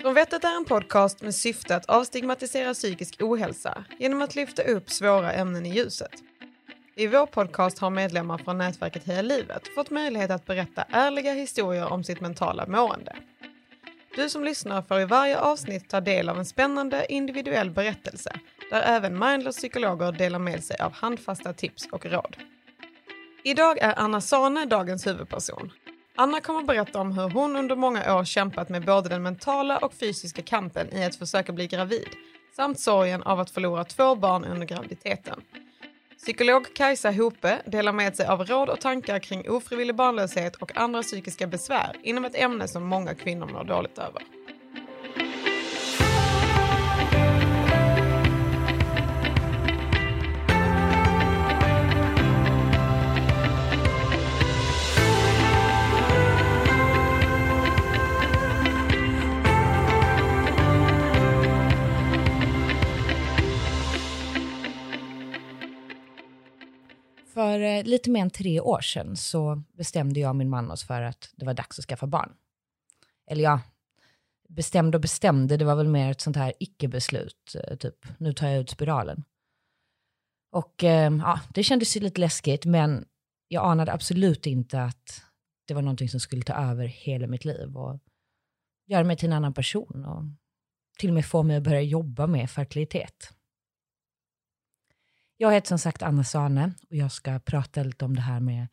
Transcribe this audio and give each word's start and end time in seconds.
Från 0.00 0.14
Vettet 0.14 0.44
är 0.44 0.56
en 0.56 0.64
podcast 0.64 1.22
med 1.22 1.34
syfte 1.34 1.76
att 1.76 1.86
avstigmatisera 1.86 2.74
psykisk 2.74 3.22
ohälsa 3.22 3.84
genom 3.98 4.22
att 4.22 4.34
lyfta 4.34 4.62
upp 4.62 4.90
svåra 4.90 5.32
ämnen 5.32 5.66
i 5.66 5.74
ljuset. 5.74 6.10
I 6.94 7.06
vår 7.06 7.26
podcast 7.26 7.78
har 7.78 7.90
medlemmar 7.90 8.38
från 8.38 8.58
nätverket 8.58 9.06
Heja 9.06 9.22
Livet 9.22 9.74
fått 9.74 9.90
möjlighet 9.90 10.30
att 10.30 10.46
berätta 10.46 10.84
ärliga 10.90 11.32
historier 11.32 11.92
om 11.92 12.04
sitt 12.04 12.20
mentala 12.20 12.66
mående. 12.66 13.16
Du 14.16 14.28
som 14.28 14.44
lyssnar 14.44 14.82
får 14.82 15.00
i 15.00 15.04
varje 15.04 15.38
avsnitt 15.38 15.88
ta 15.88 16.00
del 16.00 16.28
av 16.28 16.38
en 16.38 16.46
spännande 16.46 17.12
individuell 17.12 17.70
berättelse 17.70 18.40
där 18.70 18.82
även 18.82 19.18
mindless 19.18 19.56
psykologer 19.56 20.12
delar 20.12 20.38
med 20.38 20.64
sig 20.64 20.76
av 20.76 20.92
handfasta 20.92 21.52
tips 21.52 21.88
och 21.92 22.06
råd. 22.06 22.36
Idag 23.44 23.78
är 23.78 23.98
Anna 23.98 24.20
Sane 24.20 24.66
dagens 24.66 25.06
huvudperson. 25.06 25.72
Anna 26.20 26.40
kommer 26.40 26.62
berätta 26.62 27.00
om 27.00 27.12
hur 27.12 27.30
hon 27.30 27.56
under 27.56 27.76
många 27.76 28.16
år 28.16 28.24
kämpat 28.24 28.68
med 28.68 28.84
både 28.84 29.08
den 29.08 29.22
mentala 29.22 29.78
och 29.78 29.94
fysiska 29.94 30.42
kampen 30.42 30.94
i 30.94 31.04
att 31.04 31.16
försöka 31.16 31.52
bli 31.52 31.66
gravid 31.66 32.08
samt 32.56 32.80
sorgen 32.80 33.22
av 33.22 33.40
att 33.40 33.50
förlora 33.50 33.84
två 33.84 34.14
barn 34.14 34.44
under 34.44 34.66
graviditeten. 34.66 35.40
Psykolog 36.18 36.74
Kajsa 36.74 37.10
Hope 37.10 37.58
delar 37.66 37.92
med 37.92 38.16
sig 38.16 38.26
av 38.26 38.44
råd 38.46 38.68
och 38.68 38.80
tankar 38.80 39.18
kring 39.18 39.50
ofrivillig 39.50 39.96
barnlöshet 39.96 40.56
och 40.56 40.76
andra 40.76 41.02
psykiska 41.02 41.46
besvär 41.46 41.96
inom 42.02 42.24
ett 42.24 42.36
ämne 42.36 42.68
som 42.68 42.84
många 42.84 43.14
kvinnor 43.14 43.46
mår 43.46 43.64
dåligt 43.64 43.98
över. 43.98 44.22
För 67.50 67.60
eh, 67.60 67.84
lite 67.84 68.10
mer 68.10 68.22
än 68.22 68.30
tre 68.30 68.60
år 68.60 68.80
sedan 68.80 69.16
så 69.16 69.62
bestämde 69.72 70.20
jag 70.20 70.28
och 70.28 70.36
min 70.36 70.48
man 70.48 70.70
oss 70.70 70.84
för 70.84 71.02
att 71.02 71.30
det 71.36 71.46
var 71.46 71.54
dags 71.54 71.78
att 71.78 71.84
skaffa 71.84 72.06
barn. 72.06 72.32
Eller 73.30 73.44
ja, 73.44 73.60
bestämde 74.48 74.96
och 74.96 75.02
bestämde, 75.02 75.56
det 75.56 75.64
var 75.64 75.76
väl 75.76 75.88
mer 75.88 76.10
ett 76.10 76.20
sånt 76.20 76.36
här 76.36 76.52
icke-beslut, 76.58 77.54
eh, 77.54 77.76
typ 77.76 78.06
nu 78.18 78.32
tar 78.32 78.48
jag 78.48 78.60
ut 78.60 78.70
spiralen. 78.70 79.24
Och 80.52 80.84
eh, 80.84 81.12
ja, 81.16 81.40
det 81.54 81.62
kändes 81.62 81.96
ju 81.96 82.00
lite 82.00 82.20
läskigt, 82.20 82.64
men 82.64 83.04
jag 83.48 83.64
anade 83.64 83.92
absolut 83.92 84.46
inte 84.46 84.82
att 84.82 85.22
det 85.66 85.74
var 85.74 85.82
någonting 85.82 86.08
som 86.08 86.20
skulle 86.20 86.42
ta 86.42 86.54
över 86.54 86.86
hela 86.86 87.26
mitt 87.26 87.44
liv 87.44 87.76
och 87.76 87.98
göra 88.86 89.04
mig 89.04 89.16
till 89.16 89.28
en 89.28 89.36
annan 89.36 89.54
person 89.54 90.04
och 90.04 90.24
till 90.98 91.10
och 91.10 91.14
med 91.14 91.26
få 91.26 91.42
mig 91.42 91.56
att 91.56 91.62
börja 91.62 91.82
jobba 91.82 92.26
med 92.26 92.50
fertilitet. 92.50 93.32
Jag 95.42 95.52
heter 95.52 95.68
som 95.68 95.78
sagt 95.78 96.02
Anna 96.02 96.24
Sane 96.24 96.72
och 96.90 96.96
jag 96.96 97.12
ska 97.12 97.38
prata 97.38 97.82
lite 97.82 98.04
om 98.04 98.16
det 98.16 98.22
här 98.22 98.40
med 98.40 98.64
att 98.64 98.70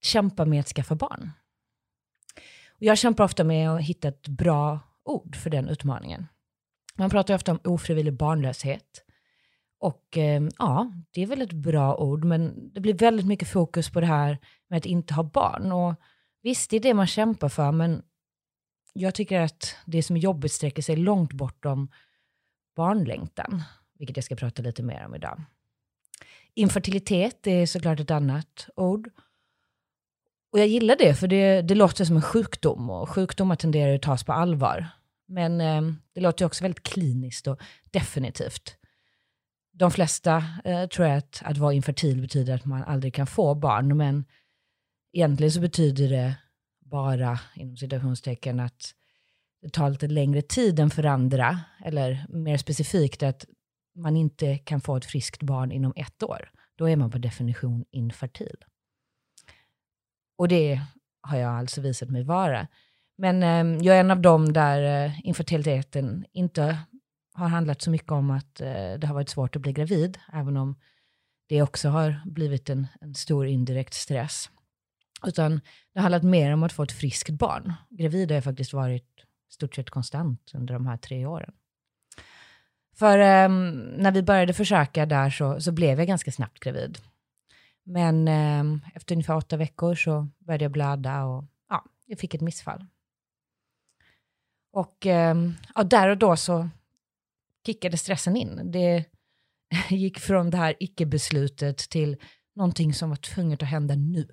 kämpa 0.00 0.44
med 0.44 0.60
att 0.60 0.68
skaffa 0.68 0.94
barn. 0.94 1.30
Och 2.68 2.82
jag 2.82 2.98
kämpar 2.98 3.24
ofta 3.24 3.44
med 3.44 3.70
att 3.70 3.80
hitta 3.80 4.08
ett 4.08 4.28
bra 4.28 4.80
ord 5.04 5.36
för 5.36 5.50
den 5.50 5.68
utmaningen. 5.68 6.26
Man 6.96 7.10
pratar 7.10 7.34
ofta 7.34 7.52
om 7.52 7.60
ofrivillig 7.64 8.12
barnlöshet. 8.12 9.04
Och 9.78 10.18
eh, 10.18 10.42
ja, 10.58 10.92
det 11.10 11.22
är 11.22 11.26
väl 11.26 11.42
ett 11.42 11.52
bra 11.52 11.96
ord, 11.96 12.24
men 12.24 12.70
det 12.72 12.80
blir 12.80 12.94
väldigt 12.94 13.26
mycket 13.26 13.48
fokus 13.48 13.90
på 13.90 14.00
det 14.00 14.06
här 14.06 14.38
med 14.68 14.76
att 14.76 14.86
inte 14.86 15.14
ha 15.14 15.22
barn. 15.22 15.72
Och 15.72 15.94
visst, 16.42 16.70
det 16.70 16.76
är 16.76 16.80
det 16.80 16.94
man 16.94 17.06
kämpar 17.06 17.48
för, 17.48 17.72
men 17.72 18.02
jag 18.92 19.14
tycker 19.14 19.40
att 19.40 19.76
det 19.86 20.02
som 20.02 20.16
är 20.16 20.20
jobbigt 20.20 20.52
sträcker 20.52 20.82
sig 20.82 20.96
långt 20.96 21.32
bortom 21.32 21.88
barnlängtan, 22.76 23.62
vilket 23.98 24.16
jag 24.16 24.24
ska 24.24 24.36
prata 24.36 24.62
lite 24.62 24.82
mer 24.82 25.06
om 25.06 25.14
idag. 25.14 25.44
Infertilitet 26.54 27.46
är 27.46 27.66
såklart 27.66 28.00
ett 28.00 28.10
annat 28.10 28.68
ord. 28.76 29.10
Och 30.52 30.58
jag 30.58 30.66
gillar 30.66 30.96
det, 30.96 31.14
för 31.14 31.28
det, 31.28 31.62
det 31.62 31.74
låter 31.74 32.04
som 32.04 32.16
en 32.16 32.22
sjukdom 32.22 32.90
och 32.90 33.08
sjukdomar 33.08 33.56
tenderar 33.56 33.94
att 33.94 34.02
tas 34.02 34.24
på 34.24 34.32
allvar. 34.32 34.88
Men 35.28 35.60
eh, 35.60 35.82
det 36.14 36.20
låter 36.20 36.44
också 36.44 36.64
väldigt 36.64 36.82
kliniskt 36.82 37.46
och 37.46 37.60
definitivt. 37.90 38.76
De 39.72 39.90
flesta 39.90 40.44
eh, 40.64 40.86
tror 40.86 41.06
att, 41.06 41.42
att 41.44 41.58
vara 41.58 41.72
infertil 41.72 42.20
betyder 42.20 42.54
att 42.54 42.64
man 42.64 42.82
aldrig 42.82 43.14
kan 43.14 43.26
få 43.26 43.54
barn, 43.54 43.96
men 43.96 44.24
egentligen 45.12 45.52
så 45.52 45.60
betyder 45.60 46.08
det 46.08 46.34
bara, 46.80 47.40
inom 47.54 47.76
citationstecken, 47.76 48.60
att 48.60 48.94
det 49.62 49.70
tar 49.70 49.90
lite 49.90 50.06
längre 50.06 50.42
tid 50.42 50.80
än 50.80 50.90
för 50.90 51.04
andra, 51.04 51.60
eller 51.84 52.26
mer 52.28 52.56
specifikt 52.56 53.22
att 53.22 53.44
man 53.94 54.16
inte 54.16 54.58
kan 54.58 54.80
få 54.80 54.96
ett 54.96 55.04
friskt 55.04 55.42
barn 55.42 55.72
inom 55.72 55.92
ett 55.96 56.22
år, 56.22 56.50
då 56.76 56.88
är 56.88 56.96
man 56.96 57.10
på 57.10 57.18
definition 57.18 57.84
infertil. 57.90 58.56
Och 60.38 60.48
det 60.48 60.80
har 61.20 61.38
jag 61.38 61.58
alltså 61.58 61.80
visat 61.80 62.10
mig 62.10 62.24
vara. 62.24 62.68
Men 63.18 63.42
eh, 63.42 63.84
jag 63.84 63.96
är 63.96 64.00
en 64.00 64.10
av 64.10 64.20
dem 64.20 64.52
där 64.52 65.06
eh, 65.06 65.26
infertiliteten 65.26 66.24
inte 66.32 66.78
har 67.32 67.48
handlat 67.48 67.82
så 67.82 67.90
mycket 67.90 68.12
om 68.12 68.30
att 68.30 68.60
eh, 68.60 68.92
det 68.98 69.06
har 69.06 69.14
varit 69.14 69.28
svårt 69.28 69.56
att 69.56 69.62
bli 69.62 69.72
gravid, 69.72 70.18
även 70.32 70.56
om 70.56 70.76
det 71.48 71.62
också 71.62 71.88
har 71.88 72.20
blivit 72.24 72.70
en, 72.70 72.86
en 73.00 73.14
stor 73.14 73.46
indirekt 73.46 73.94
stress. 73.94 74.50
Utan 75.26 75.60
det 75.92 75.98
har 75.98 76.02
handlat 76.02 76.22
mer 76.22 76.52
om 76.52 76.62
att 76.62 76.72
få 76.72 76.82
ett 76.82 76.92
friskt 76.92 77.30
barn. 77.30 77.72
Gravid 77.90 78.30
har 78.30 78.34
jag 78.34 78.44
faktiskt 78.44 78.72
varit 78.72 79.24
stort 79.50 79.74
sett 79.74 79.90
konstant 79.90 80.52
under 80.54 80.74
de 80.74 80.86
här 80.86 80.96
tre 80.96 81.26
åren. 81.26 81.52
För 83.00 83.44
um, 83.44 83.78
när 83.78 84.12
vi 84.12 84.22
började 84.22 84.52
försöka 84.52 85.06
där 85.06 85.30
så, 85.30 85.60
så 85.60 85.72
blev 85.72 85.98
jag 85.98 86.08
ganska 86.08 86.32
snabbt 86.32 86.60
gravid. 86.60 86.98
Men 87.84 88.28
um, 88.28 88.80
efter 88.94 89.14
ungefär 89.14 89.36
åtta 89.36 89.56
veckor 89.56 89.94
så 89.94 90.28
började 90.38 90.64
jag 90.64 90.72
blöda 90.72 91.24
och 91.24 91.44
ja, 91.68 91.84
jag 92.06 92.18
fick 92.18 92.34
ett 92.34 92.40
missfall. 92.40 92.86
Och 94.72 95.06
um, 95.06 95.54
ja, 95.74 95.82
där 95.82 96.08
och 96.08 96.18
då 96.18 96.36
så 96.36 96.68
kickade 97.66 97.96
stressen 97.96 98.36
in. 98.36 98.60
Det 98.72 99.04
gick 99.88 100.18
från 100.18 100.50
det 100.50 100.56
här 100.56 100.74
icke-beslutet 100.80 101.78
till 101.78 102.16
någonting 102.54 102.94
som 102.94 103.08
var 103.08 103.16
tvunget 103.16 103.62
att 103.62 103.68
hända 103.68 103.94
nu. 103.94 104.28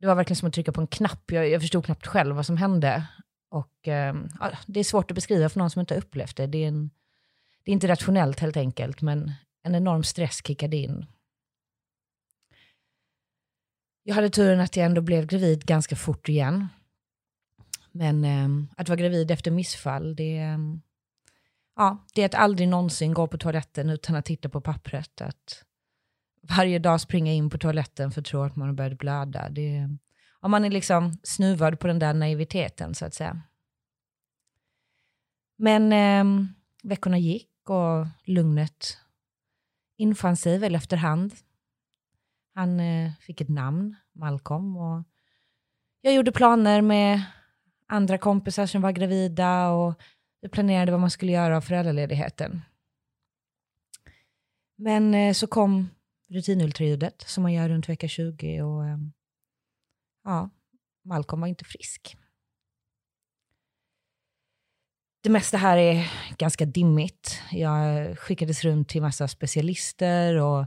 Det 0.00 0.06
var 0.06 0.14
verkligen 0.14 0.36
som 0.36 0.48
att 0.48 0.54
trycka 0.54 0.72
på 0.72 0.80
en 0.80 0.86
knapp. 0.86 1.30
Jag, 1.30 1.48
jag 1.48 1.60
förstod 1.60 1.84
knappt 1.84 2.06
själv 2.06 2.36
vad 2.36 2.46
som 2.46 2.56
hände. 2.56 3.06
Och 3.50 3.78
ja, 3.82 4.52
Det 4.66 4.80
är 4.80 4.84
svårt 4.84 5.10
att 5.10 5.14
beskriva 5.14 5.48
för 5.48 5.58
någon 5.58 5.70
som 5.70 5.80
inte 5.80 5.94
har 5.94 5.98
upplevt 5.98 6.36
det. 6.36 6.46
Det 6.46 6.64
är 6.64 6.68
en 6.68 6.90
det 7.64 7.70
är 7.70 7.72
inte 7.72 7.88
rationellt 7.88 8.40
helt 8.40 8.56
enkelt, 8.56 9.02
men 9.02 9.32
en 9.62 9.74
enorm 9.74 10.04
stress 10.04 10.46
kickade 10.46 10.76
in. 10.76 11.06
Jag 14.02 14.14
hade 14.14 14.30
turen 14.30 14.60
att 14.60 14.76
jag 14.76 14.86
ändå 14.86 15.00
blev 15.00 15.26
gravid 15.26 15.66
ganska 15.66 15.96
fort 15.96 16.28
igen. 16.28 16.68
Men 17.92 18.24
eh, 18.24 18.70
att 18.76 18.88
vara 18.88 18.96
gravid 18.96 19.30
efter 19.30 19.50
missfall, 19.50 20.16
det, 20.16 20.38
eh, 20.38 20.58
ja, 21.76 22.06
det 22.14 22.22
är 22.22 22.26
att 22.26 22.34
aldrig 22.34 22.68
någonsin 22.68 23.14
gå 23.14 23.26
på 23.26 23.38
toaletten 23.38 23.90
utan 23.90 24.16
att 24.16 24.24
titta 24.24 24.48
på 24.48 24.60
pappret. 24.60 25.20
Att 25.20 25.64
varje 26.42 26.78
dag 26.78 27.00
springa 27.00 27.32
in 27.32 27.50
på 27.50 27.58
toaletten 27.58 28.10
för 28.10 28.20
att 28.20 28.26
tro 28.26 28.42
att 28.42 28.56
man 28.56 28.68
har 28.68 28.74
börjat 28.74 28.98
blöda. 28.98 29.48
Det, 29.48 29.88
ja, 30.42 30.48
man 30.48 30.64
är 30.64 30.70
liksom 30.70 31.18
snuvad 31.22 31.80
på 31.80 31.86
den 31.86 31.98
där 31.98 32.14
naiviteten 32.14 32.94
så 32.94 33.06
att 33.06 33.14
säga. 33.14 33.42
Men 35.56 35.92
eh, 35.92 36.46
veckorna 36.82 37.18
gick 37.18 37.53
och 37.70 38.06
lugnet 38.24 38.98
infann 39.96 40.36
sig 40.36 40.58
väl 40.58 40.74
efterhand. 40.74 41.34
Han 42.54 42.80
eh, 42.80 43.12
fick 43.20 43.40
ett 43.40 43.48
namn, 43.48 43.96
Malcolm, 44.12 44.76
och 44.76 45.02
jag 46.00 46.14
gjorde 46.14 46.32
planer 46.32 46.82
med 46.82 47.22
andra 47.86 48.18
kompisar 48.18 48.66
som 48.66 48.82
var 48.82 48.92
gravida 48.92 49.68
och 49.70 49.94
vi 50.40 50.48
planerade 50.48 50.92
vad 50.92 51.00
man 51.00 51.10
skulle 51.10 51.32
göra 51.32 51.56
av 51.56 51.60
föräldraledigheten. 51.60 52.62
Men 54.76 55.14
eh, 55.14 55.32
så 55.32 55.46
kom 55.46 55.90
rutinultraljudet 56.30 57.22
som 57.26 57.42
man 57.42 57.52
gör 57.52 57.68
runt 57.68 57.88
vecka 57.88 58.08
20 58.08 58.62
och 58.62 58.86
eh, 58.86 58.98
ja, 60.24 60.50
Malcolm 61.04 61.40
var 61.40 61.48
inte 61.48 61.64
frisk 61.64 62.16
det 65.24 65.30
mesta 65.30 65.56
här 65.56 65.76
är 65.76 66.12
ganska 66.38 66.64
dimmigt. 66.64 67.40
Jag 67.50 68.18
skickades 68.18 68.64
runt 68.64 68.88
till 68.88 69.02
massa 69.02 69.28
specialister 69.28 70.36
och 70.36 70.66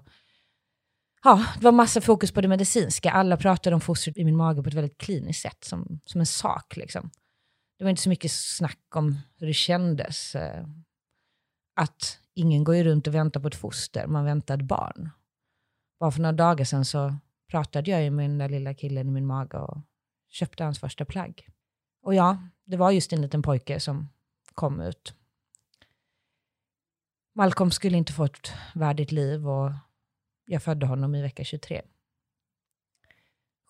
ja, 1.24 1.45
det 1.57 1.63
var 1.63 1.71
massa 1.71 2.01
fokus 2.01 2.31
på 2.31 2.42
det 2.42 2.48
medicinska. 2.48 3.12
Alla 3.12 3.38
pratade 3.38 3.74
om 3.74 3.81
fostret 3.81 4.18
i 4.18 4.25
min 4.25 4.36
mage 4.36 4.63
på 4.63 4.69
ett 4.69 4.75
väldigt 4.75 4.98
kliniskt 4.98 5.42
sätt, 5.42 5.63
som, 5.63 6.00
som 6.06 6.19
en 6.19 6.25
sak. 6.25 6.77
Liksom. 6.77 7.09
Det 7.77 7.83
var 7.83 7.89
inte 7.89 8.01
så 8.01 8.09
mycket 8.09 8.31
snack 8.31 8.95
om 8.95 9.18
hur 9.36 9.48
det 9.48 9.54
kändes. 9.54 10.36
Eh, 10.36 10.65
att 11.75 12.19
ingen 12.33 12.63
går 12.63 12.75
ju 12.75 12.83
runt 12.83 13.07
och 13.07 13.15
väntar 13.15 13.39
på 13.39 13.48
ett 13.48 13.56
foster, 13.56 14.07
man 14.07 14.25
väntar 14.25 14.57
ett 14.57 14.68
barn. 14.68 15.10
Bara 16.00 16.12
för 16.12 16.21
några 16.21 16.33
dagar 16.33 16.65
sedan 16.65 16.86
så 16.86 17.15
pratade 17.51 17.92
jag 17.92 18.03
ju 18.03 18.10
med 18.10 18.30
den 18.30 18.38
där 18.38 18.50
lilla 18.50 18.74
killen 18.74 19.07
i 19.07 19.12
min 19.12 19.25
mage 19.25 19.57
och 19.57 19.81
köpte 20.30 20.63
hans 20.63 20.80
första 20.80 21.06
plagg. 21.06 21.48
Och 22.03 22.15
ja, 22.15 22.38
det 22.65 22.77
var 22.77 22.92
just 22.92 23.13
en 23.13 23.21
liten 23.21 23.42
pojke 23.42 23.80
som 23.80 24.07
kom 24.57 24.81
ut. 24.81 25.15
Malcolm 27.33 27.71
skulle 27.71 27.98
inte 27.98 28.13
få 28.13 28.25
ett 28.25 28.54
värdigt 28.75 29.12
liv 29.12 29.48
och 29.48 29.71
jag 30.45 30.63
födde 30.63 30.86
honom 30.86 31.15
i 31.15 31.21
vecka 31.21 31.44
23. 31.44 31.81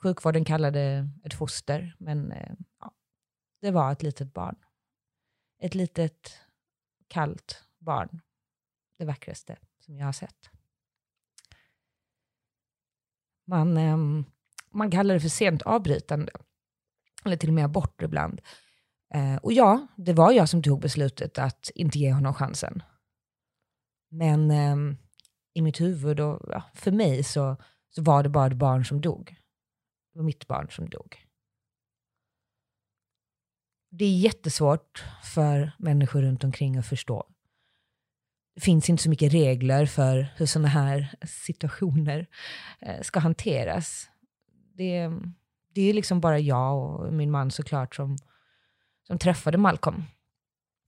Sjukvården 0.04 0.46
kallade 0.46 1.10
ett 1.24 1.34
foster, 1.34 1.96
men 2.00 2.32
eh, 2.32 2.54
ja, 2.80 2.92
det 3.62 3.72
var 3.72 3.92
ett 3.92 4.04
litet 4.04 4.34
barn. 4.34 4.56
Ett 5.60 5.76
litet 5.76 6.38
kallt 7.08 7.64
barn. 7.78 8.22
Det 8.98 9.06
vackraste 9.06 9.58
som 9.80 9.98
jag 9.98 10.06
har 10.06 10.14
sett. 10.14 10.50
Man, 13.46 13.78
ehm, 13.78 14.26
man 14.70 14.92
kallar 14.92 15.14
det 15.14 15.22
för 15.22 15.30
sent 15.30 15.62
avbrytande, 15.62 16.32
eller 17.26 17.38
till 17.38 17.50
och 17.50 17.56
med 17.56 17.66
abort 17.66 18.02
ibland. 18.02 18.42
Eh, 19.14 19.36
och 19.36 19.54
ja, 19.54 19.88
det 19.96 20.14
var 20.14 20.32
jag 20.32 20.50
som 20.50 20.64
tog 20.64 20.82
beslutet 20.82 21.38
att 21.38 21.72
inte 21.76 22.00
ge 22.00 22.14
honom 22.14 22.34
chansen. 22.34 22.84
Men 24.10 24.52
eh, 24.52 24.98
i 25.54 25.62
mitt 25.62 25.82
huvud, 25.82 26.20
och 26.20 26.50
ja, 26.52 26.64
för 26.74 26.92
mig, 26.92 27.24
så, 27.24 27.58
så 27.90 28.02
var 28.02 28.24
det 28.24 28.30
bara 28.30 28.48
ett 28.48 28.54
barn 28.54 28.86
som 28.86 29.02
dog. 29.02 29.36
Det 30.14 30.20
var 30.20 30.26
mitt 30.26 30.48
barn 30.48 30.68
som 30.72 30.90
dog. 30.90 31.28
Det 33.90 34.06
är 34.06 34.18
jättesvårt 34.18 35.06
för 35.24 35.72
människor 35.78 36.22
runt 36.22 36.44
omkring 36.44 36.78
att 36.78 36.88
förstå. 36.88 37.26
Det 38.56 38.62
finns 38.62 38.90
inte 38.90 39.04
så 39.04 39.10
mycket 39.10 39.34
regler 39.34 39.86
för 39.86 40.34
hur 40.38 40.46
sådana 40.46 40.68
här 40.68 41.16
situationer 41.28 42.28
eh, 42.80 43.02
ska 43.02 43.20
hanteras. 43.20 44.10
Det, 44.74 45.12
det 45.74 45.82
är 45.82 45.94
liksom 45.94 46.22
bara 46.22 46.40
jag 46.40 46.78
och 46.78 47.14
min 47.14 47.32
man 47.32 47.52
såklart 47.52 47.96
som, 47.96 48.18
som 49.08 49.20
träffade 49.20 49.58
Malcolm. 49.58 50.04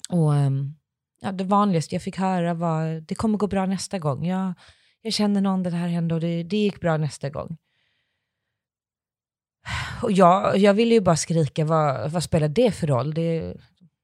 Och 0.10 0.36
ehm, 0.36 0.76
ja, 1.22 1.32
det 1.32 1.44
vanligaste 1.44 1.96
jag 1.96 2.04
fick 2.04 2.18
höra 2.18 2.54
var 2.54 3.02
det 3.02 3.16
kommer 3.16 3.38
gå 3.38 3.48
bra 3.48 3.66
nästa 3.66 4.00
gång. 4.00 4.26
Jag, 4.26 4.54
jag 5.02 5.14
känner 5.14 5.42
någon, 5.42 5.64
det 5.64 5.70
här 5.70 5.88
hände 5.88 6.16
och 6.16 6.22
det, 6.22 6.44
det 6.44 6.58
gick 6.58 6.82
bra 6.82 6.98
nästa 6.98 7.30
gång. 7.30 7.58
Och 10.04 10.12
jag, 10.12 10.58
jag 10.58 10.74
ville 10.74 10.94
ju 10.94 11.02
bara 11.02 11.16
skrika, 11.16 11.66
vad, 11.66 12.12
vad 12.12 12.24
spelar 12.24 12.48
det 12.48 12.72
för 12.72 12.88
roll? 12.88 13.14
Det, 13.14 13.40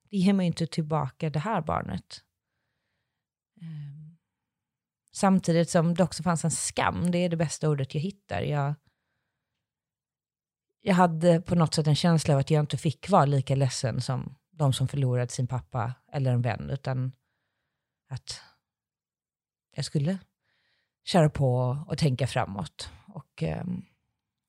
det 0.09 0.17
ger 0.17 0.33
mig 0.33 0.47
inte 0.47 0.67
tillbaka 0.67 1.29
det 1.29 1.39
här 1.39 1.61
barnet. 1.61 2.21
Ehm, 3.61 4.17
samtidigt 5.11 5.69
som 5.69 5.93
det 5.93 6.03
också 6.03 6.23
fanns 6.23 6.45
en 6.45 6.51
skam, 6.51 7.11
det 7.11 7.17
är 7.17 7.29
det 7.29 7.37
bästa 7.37 7.69
ordet 7.69 7.95
jag 7.95 8.01
hittar. 8.01 8.41
Jag, 8.41 8.75
jag 10.87 10.95
hade 10.95 11.41
på 11.41 11.55
något 11.55 11.73
sätt 11.73 11.87
en 11.87 11.95
känsla 11.95 12.33
av 12.33 12.39
att 12.39 12.51
jag 12.51 12.59
inte 12.59 12.77
fick 12.77 13.09
vara 13.09 13.25
lika 13.25 13.55
ledsen 13.55 14.01
som 14.01 14.35
de 14.51 14.73
som 14.73 14.87
förlorat 14.87 15.31
sin 15.31 15.47
pappa 15.47 15.93
eller 16.11 16.31
en 16.31 16.41
vän, 16.41 16.69
utan 16.69 17.11
att 18.09 18.41
jag 19.75 19.85
skulle 19.85 20.17
köra 21.05 21.29
på 21.29 21.77
och 21.87 21.97
tänka 21.97 22.27
framåt. 22.27 22.89
Och 23.07 23.43
ehm, 23.43 23.81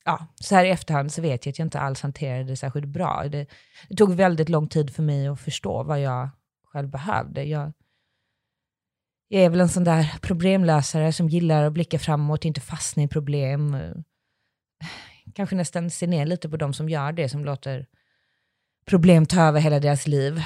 ja, 0.04 0.26
så 0.34 0.54
här 0.54 0.64
i 0.64 0.70
efterhand 0.70 1.12
så 1.12 1.22
vet 1.22 1.46
jag 1.46 1.52
att 1.52 1.58
jag 1.58 1.66
inte 1.66 1.80
alls 1.80 2.02
hanterade 2.02 2.44
det 2.44 2.56
särskilt 2.56 2.88
bra. 2.88 3.24
Det, 3.28 3.46
det 3.88 3.96
tog 3.96 4.14
väldigt 4.14 4.48
lång 4.48 4.68
tid 4.68 4.94
för 4.94 5.02
mig 5.02 5.28
att 5.28 5.40
förstå 5.40 5.82
vad 5.82 6.00
jag 6.00 6.28
själv 6.64 6.88
behövde. 6.88 7.44
Jag, 7.44 7.72
jag 9.28 9.42
är 9.42 9.50
väl 9.50 9.60
en 9.60 9.68
sån 9.68 9.84
där 9.84 10.18
problemlösare 10.22 11.12
som 11.12 11.28
gillar 11.28 11.62
att 11.62 11.72
blicka 11.72 11.98
framåt, 11.98 12.44
inte 12.44 12.60
fastna 12.60 13.02
i 13.02 13.08
problem. 13.08 13.76
Kanske 15.34 15.56
nästan 15.56 15.90
ser 15.90 16.06
ner 16.06 16.26
lite 16.26 16.48
på 16.48 16.56
de 16.56 16.74
som 16.74 16.88
gör 16.88 17.12
det, 17.12 17.28
som 17.28 17.44
låter 17.44 17.86
problem 18.86 19.26
ta 19.26 19.42
över 19.42 19.60
hela 19.60 19.80
deras 19.80 20.06
liv. 20.06 20.42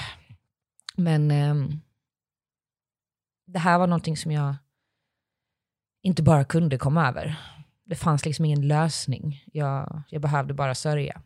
Men 0.97 1.31
eh, 1.31 1.55
det 3.47 3.59
här 3.59 3.79
var 3.79 3.87
någonting 3.87 4.17
som 4.17 4.33
jag 4.33 4.57
inte 6.03 6.23
bara 6.23 6.45
kunde 6.45 6.79
komma 6.79 7.09
över. 7.09 7.37
Det 7.85 7.97
fanns 7.97 8.25
liksom 8.25 8.45
ingen 8.45 8.69
lösning. 8.69 9.45
Jag, 9.53 10.03
jag 10.09 10.23
behövde 10.23 10.55
bara 10.55 10.75
sörja. 10.75 11.23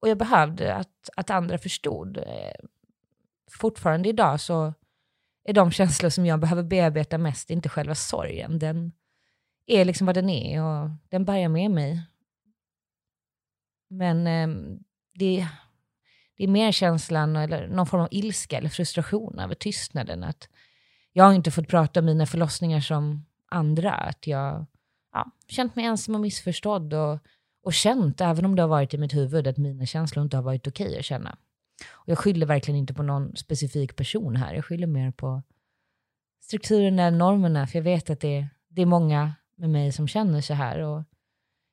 Och 0.00 0.08
jag 0.08 0.18
behövde 0.18 0.74
att, 0.74 1.10
att 1.16 1.30
andra 1.30 1.58
förstod. 1.58 2.16
Eh, 2.16 2.66
fortfarande 3.50 4.08
idag 4.08 4.40
så 4.40 4.74
är 5.44 5.52
de 5.52 5.70
känslor 5.70 6.10
som 6.10 6.26
jag 6.26 6.40
behöver 6.40 6.62
bearbeta 6.62 7.18
mest 7.18 7.50
inte 7.50 7.68
själva 7.68 7.94
sorgen. 7.94 8.58
Den 8.58 8.92
är 9.66 9.84
liksom 9.84 10.06
vad 10.06 10.14
den 10.14 10.30
är 10.30 10.62
och 10.62 10.90
den 11.08 11.24
bär 11.24 11.36
jag 11.36 11.50
med 11.50 11.70
mig. 11.70 12.02
Men 13.88 14.26
eh, 14.26 14.78
det, 15.14 15.48
det 16.36 16.44
är 16.44 16.48
mer 16.48 16.72
känslan, 16.72 17.36
eller 17.36 17.68
någon 17.68 17.86
form 17.86 18.00
av 18.00 18.08
ilska 18.10 18.58
eller 18.58 18.68
frustration 18.68 19.38
över 19.38 19.54
tystnaden. 19.54 20.24
Att 20.24 20.48
jag 21.12 21.24
har 21.24 21.32
inte 21.32 21.50
fått 21.50 21.68
prata 21.68 22.00
om 22.00 22.06
mina 22.06 22.26
förlossningar 22.26 22.80
som 22.80 23.26
andra. 23.48 23.92
Att 23.92 24.26
jag 24.26 24.66
ja, 25.12 25.30
känt 25.48 25.76
mig 25.76 25.84
ensam 25.84 26.14
och 26.14 26.20
missförstådd 26.20 26.94
och, 26.94 27.18
och 27.62 27.72
känt, 27.72 28.20
även 28.20 28.44
om 28.44 28.56
det 28.56 28.62
har 28.62 28.68
varit 28.68 28.94
i 28.94 28.98
mitt 28.98 29.14
huvud, 29.14 29.46
att 29.46 29.56
mina 29.56 29.86
känslor 29.86 30.22
inte 30.22 30.36
har 30.36 30.44
varit 30.44 30.66
okej 30.66 30.86
okay 30.86 30.98
att 30.98 31.04
känna. 31.04 31.36
Och 31.90 32.08
jag 32.08 32.18
skyller 32.18 32.46
verkligen 32.46 32.78
inte 32.78 32.94
på 32.94 33.02
någon 33.02 33.36
specifik 33.36 33.96
person 33.96 34.36
här. 34.36 34.54
Jag 34.54 34.64
skyller 34.64 34.86
mer 34.86 35.10
på 35.10 35.42
strukturerna, 36.40 37.10
normerna, 37.10 37.66
för 37.66 37.78
jag 37.78 37.84
vet 37.84 38.10
att 38.10 38.20
det, 38.20 38.48
det 38.68 38.82
är 38.82 38.86
många 38.86 39.34
med 39.62 39.70
mig 39.70 39.92
som 39.92 40.08
känner 40.08 40.40
så 40.40 40.54
här. 40.54 40.78
Och 40.78 41.02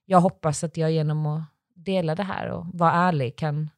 jag 0.05 0.21
hoppas 0.21 0.63
att 0.63 0.77
jag 0.77 0.91
genom 0.91 1.25
att 1.25 1.43
dela 1.75 2.15
det 2.15 2.23
här 2.23 2.49
och 2.49 2.65
vara 2.73 2.91
ärlig 2.91 3.35
kan 3.35 3.69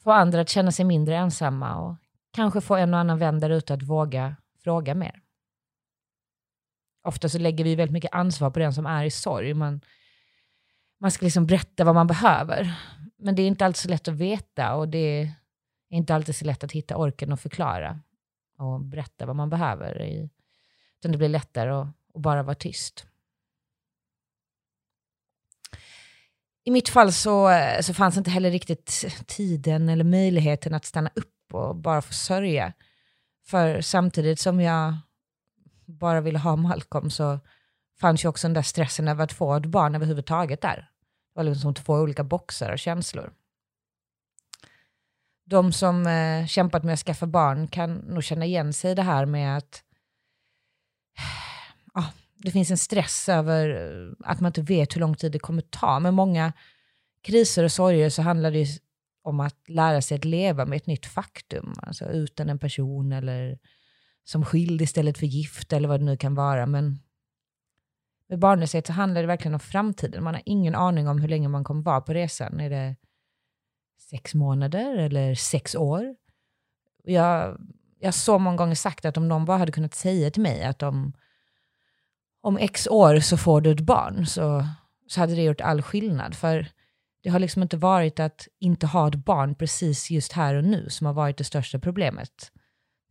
få 0.00 0.10
andra 0.12 0.40
att 0.40 0.48
känna 0.48 0.72
sig 0.72 0.84
mindre 0.84 1.16
ensamma 1.16 1.76
och 1.76 1.94
kanske 2.32 2.60
få 2.60 2.76
en 2.76 2.94
och 2.94 3.00
annan 3.00 3.18
vän 3.18 3.40
där 3.40 3.50
ute 3.50 3.74
att 3.74 3.82
våga 3.82 4.36
fråga 4.58 4.94
mer. 4.94 5.22
Ofta 7.02 7.28
så 7.28 7.38
lägger 7.38 7.64
vi 7.64 7.74
väldigt 7.74 7.92
mycket 7.92 8.14
ansvar 8.14 8.50
på 8.50 8.58
den 8.58 8.72
som 8.72 8.86
är 8.86 9.04
i 9.04 9.10
sorg. 9.10 9.54
Man, 9.54 9.80
man 11.00 11.10
ska 11.10 11.24
liksom 11.26 11.46
berätta 11.46 11.84
vad 11.84 11.94
man 11.94 12.06
behöver. 12.06 12.74
Men 13.16 13.34
det 13.34 13.42
är 13.42 13.46
inte 13.46 13.66
alltid 13.66 13.76
så 13.76 13.88
lätt 13.88 14.08
att 14.08 14.14
veta 14.14 14.74
och 14.74 14.88
det 14.88 15.20
är 15.88 15.96
inte 15.96 16.14
alltid 16.14 16.36
så 16.36 16.44
lätt 16.44 16.64
att 16.64 16.72
hitta 16.72 16.96
orken 16.96 17.32
och 17.32 17.40
förklara 17.40 18.00
och 18.58 18.80
berätta 18.80 19.26
vad 19.26 19.36
man 19.36 19.50
behöver. 19.50 20.02
utan 20.98 21.12
det 21.12 21.18
blir 21.18 21.28
lättare 21.28 21.70
att, 21.70 21.88
och 22.14 22.20
bara 22.20 22.42
vara 22.42 22.54
tyst. 22.54 23.06
I 26.64 26.70
mitt 26.70 26.88
fall 26.88 27.12
så, 27.12 27.50
eh, 27.50 27.80
så 27.80 27.94
fanns 27.94 28.16
inte 28.16 28.30
heller 28.30 28.50
riktigt 28.50 29.04
tiden 29.26 29.88
eller 29.88 30.04
möjligheten 30.04 30.74
att 30.74 30.84
stanna 30.84 31.10
upp 31.14 31.54
och 31.54 31.76
bara 31.76 32.02
få 32.02 32.12
sörja. 32.12 32.72
För 33.46 33.80
samtidigt 33.80 34.40
som 34.40 34.60
jag 34.60 34.94
bara 35.86 36.20
ville 36.20 36.38
ha 36.38 36.56
Malcolm 36.56 37.10
så 37.10 37.40
fanns 38.00 38.24
ju 38.24 38.28
också 38.28 38.46
den 38.46 38.54
där 38.54 38.62
stressen 38.62 39.08
över 39.08 39.24
att 39.24 39.32
få 39.32 39.54
ett 39.54 39.66
barn 39.66 39.94
överhuvudtaget 39.94 40.60
där. 40.60 40.76
Det 40.76 41.40
var 41.40 41.44
liksom 41.44 41.74
två 41.74 41.92
olika 41.94 42.24
boxar 42.24 42.72
av 42.72 42.76
känslor. 42.76 43.32
De 45.44 45.72
som 45.72 46.06
eh, 46.06 46.46
kämpat 46.46 46.84
med 46.84 46.92
att 46.92 47.00
skaffa 47.00 47.26
barn 47.26 47.68
kan 47.68 47.94
nog 47.94 48.24
känna 48.24 48.44
igen 48.44 48.72
sig 48.72 48.90
i 48.90 48.94
det 48.94 49.02
här 49.02 49.26
med 49.26 49.56
att 49.56 49.82
det 52.42 52.50
finns 52.50 52.70
en 52.70 52.78
stress 52.78 53.28
över 53.28 53.68
eh, 53.70 54.30
att 54.30 54.40
man 54.40 54.50
inte 54.50 54.62
vet 54.62 54.96
hur 54.96 55.00
lång 55.00 55.14
tid 55.14 55.32
det 55.32 55.38
kommer 55.38 55.62
ta. 55.62 56.00
Men 56.00 56.14
många 56.14 56.52
kriser 57.22 57.64
och 57.64 57.72
sorger 57.72 58.10
så 58.10 58.22
handlar 58.22 58.50
det 58.50 58.66
om 59.22 59.40
att 59.40 59.68
lära 59.68 60.02
sig 60.02 60.14
att 60.14 60.24
leva 60.24 60.66
med 60.66 60.76
ett 60.76 60.86
nytt 60.86 61.06
faktum. 61.06 61.74
Alltså 61.82 62.04
utan 62.04 62.50
en 62.50 62.58
person 62.58 63.12
eller 63.12 63.58
som 64.24 64.44
skild 64.44 64.82
istället 64.82 65.18
för 65.18 65.26
gift 65.26 65.72
eller 65.72 65.88
vad 65.88 66.00
det 66.00 66.04
nu 66.04 66.16
kan 66.16 66.34
vara. 66.34 66.66
Men 66.66 66.98
med 68.28 68.38
barnlöshet 68.38 68.86
så 68.86 68.92
handlar 68.92 69.20
det 69.20 69.26
verkligen 69.26 69.54
om 69.54 69.60
framtiden. 69.60 70.24
Man 70.24 70.34
har 70.34 70.42
ingen 70.46 70.74
aning 70.74 71.08
om 71.08 71.20
hur 71.20 71.28
länge 71.28 71.48
man 71.48 71.64
kommer 71.64 71.82
vara 71.82 72.00
på 72.00 72.12
resan. 72.12 72.60
Är 72.60 72.70
det 72.70 72.96
sex 74.10 74.34
månader 74.34 74.96
eller 74.96 75.34
sex 75.34 75.74
år? 75.74 76.16
Jag, 77.04 77.60
jag 77.98 78.06
har 78.06 78.12
så 78.12 78.38
många 78.38 78.56
gånger 78.56 78.74
sagt 78.74 79.04
att 79.04 79.16
om 79.16 79.28
någon 79.28 79.44
bara 79.44 79.58
hade 79.58 79.72
kunnat 79.72 79.94
säga 79.94 80.30
till 80.30 80.42
mig 80.42 80.64
att 80.64 80.78
de 80.78 81.12
om 82.42 82.58
x 82.58 82.88
år 82.90 83.20
så 83.20 83.36
får 83.36 83.60
du 83.60 83.70
ett 83.70 83.80
barn, 83.80 84.26
så, 84.26 84.66
så 85.06 85.20
hade 85.20 85.34
det 85.34 85.42
gjort 85.42 85.60
all 85.60 85.82
skillnad. 85.82 86.34
För 86.34 86.68
det 87.22 87.30
har 87.30 87.38
liksom 87.38 87.62
inte 87.62 87.76
varit 87.76 88.20
att 88.20 88.48
inte 88.60 88.86
ha 88.86 89.08
ett 89.08 89.14
barn 89.14 89.54
precis 89.54 90.10
just 90.10 90.32
här 90.32 90.54
och 90.54 90.64
nu 90.64 90.90
som 90.90 91.06
har 91.06 91.14
varit 91.14 91.38
det 91.38 91.44
största 91.44 91.78
problemet. 91.78 92.52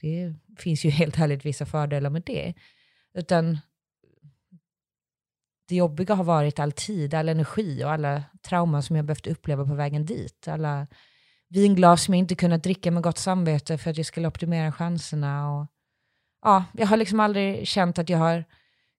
Det 0.01 0.35
finns 0.57 0.85
ju 0.85 0.89
helt 0.89 1.19
ärligt 1.19 1.45
vissa 1.45 1.65
fördelar 1.65 2.09
med 2.09 2.23
det. 2.25 2.53
Utan 3.13 3.57
det 5.67 5.75
jobbiga 5.75 6.15
har 6.15 6.23
varit 6.23 6.59
all 6.59 6.71
tid, 6.71 7.13
all 7.13 7.29
energi 7.29 7.83
och 7.83 7.91
alla 7.91 8.23
trauman 8.41 8.83
som 8.83 8.95
jag 8.95 9.05
behövt 9.05 9.27
uppleva 9.27 9.65
på 9.65 9.73
vägen 9.73 10.05
dit. 10.05 10.47
Alla 10.47 10.87
vinglas 11.49 12.03
som 12.03 12.13
jag 12.13 12.19
inte 12.19 12.35
kunnat 12.35 12.63
dricka 12.63 12.91
med 12.91 13.03
gott 13.03 13.17
samvete 13.17 13.77
för 13.77 13.91
att 13.91 13.97
jag 13.97 14.05
skulle 14.05 14.27
optimera 14.27 14.71
chanserna. 14.71 15.51
Och, 15.51 15.67
ja, 16.41 16.63
jag 16.73 16.87
har 16.87 16.97
liksom 16.97 17.19
aldrig 17.19 17.67
känt 17.67 17.99
att 17.99 18.09
jag 18.09 18.17
har 18.17 18.45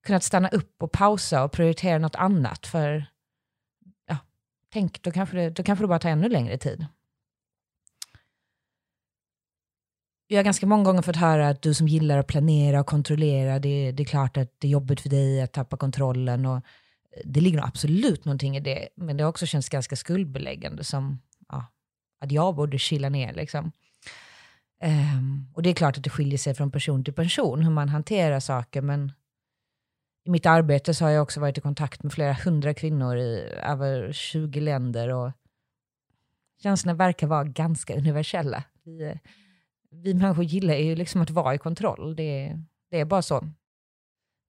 kunnat 0.03 0.23
stanna 0.23 0.49
upp 0.49 0.83
och 0.83 0.91
pausa 0.91 1.43
och 1.43 1.51
prioritera 1.51 1.97
något 1.97 2.15
annat. 2.15 2.67
För 2.67 3.05
ja, 4.07 4.17
tänk, 4.73 5.03
då 5.03 5.11
kanske, 5.11 5.37
det, 5.37 5.49
då 5.49 5.63
kanske 5.63 5.83
det 5.83 5.87
bara 5.87 5.99
tar 5.99 6.09
ännu 6.09 6.29
längre 6.29 6.57
tid. 6.57 6.85
jag 10.33 10.39
har 10.39 10.43
ganska 10.43 10.65
många 10.65 10.83
gånger 10.83 11.01
fått 11.01 11.15
höra 11.15 11.49
att 11.49 11.61
du 11.61 11.73
som 11.73 11.87
gillar 11.87 12.17
att 12.17 12.27
planera 12.27 12.79
och 12.79 12.85
kontrollera, 12.85 13.59
det, 13.59 13.91
det 13.91 14.03
är 14.03 14.05
klart 14.05 14.37
att 14.37 14.51
det 14.59 14.67
är 14.67 14.71
jobbigt 14.71 15.01
för 15.01 15.09
dig 15.09 15.41
att 15.41 15.53
tappa 15.53 15.77
kontrollen. 15.77 16.45
Och 16.45 16.61
det 17.25 17.41
ligger 17.41 17.57
nog 17.57 17.67
absolut 17.67 18.25
någonting 18.25 18.57
i 18.57 18.59
det, 18.59 18.89
men 18.95 19.17
det 19.17 19.23
har 19.23 19.29
också 19.29 19.45
känts 19.45 19.69
ganska 19.69 19.95
skuldbeläggande 19.95 20.83
som 20.83 21.19
ja, 21.49 21.65
att 22.19 22.31
jag 22.31 22.55
borde 22.55 22.77
chilla 22.77 23.09
ner. 23.09 23.33
Liksom. 23.33 23.71
Um, 24.83 25.47
och 25.53 25.63
det 25.63 25.69
är 25.69 25.73
klart 25.73 25.97
att 25.97 26.03
det 26.03 26.09
skiljer 26.09 26.37
sig 26.37 26.53
från 26.53 26.71
person 26.71 27.03
till 27.03 27.13
person 27.13 27.63
hur 27.63 27.71
man 27.71 27.89
hanterar 27.89 28.39
saker, 28.39 28.81
men 28.81 29.11
i 30.23 30.29
mitt 30.29 30.45
arbete 30.45 30.93
så 30.93 31.05
har 31.05 31.11
jag 31.11 31.23
också 31.23 31.39
varit 31.39 31.57
i 31.57 31.61
kontakt 31.61 32.03
med 32.03 32.13
flera 32.13 32.33
hundra 32.33 32.73
kvinnor 32.73 33.17
i 33.17 33.49
över 33.63 34.11
20 34.11 34.59
länder 34.59 35.09
och 35.09 35.31
känslorna 36.63 36.97
verkar 36.97 37.27
vara 37.27 37.43
ganska 37.43 37.95
universella. 37.97 38.63
Vi, 38.83 39.19
vi 39.91 40.13
människor 40.13 40.43
gillar 40.43 40.73
ju 40.73 40.95
liksom 40.95 41.21
att 41.21 41.29
vara 41.29 41.55
i 41.55 41.57
kontroll. 41.57 42.15
Det, 42.15 42.59
det 42.91 42.99
är 42.99 43.05
bara 43.05 43.21
så. 43.21 43.47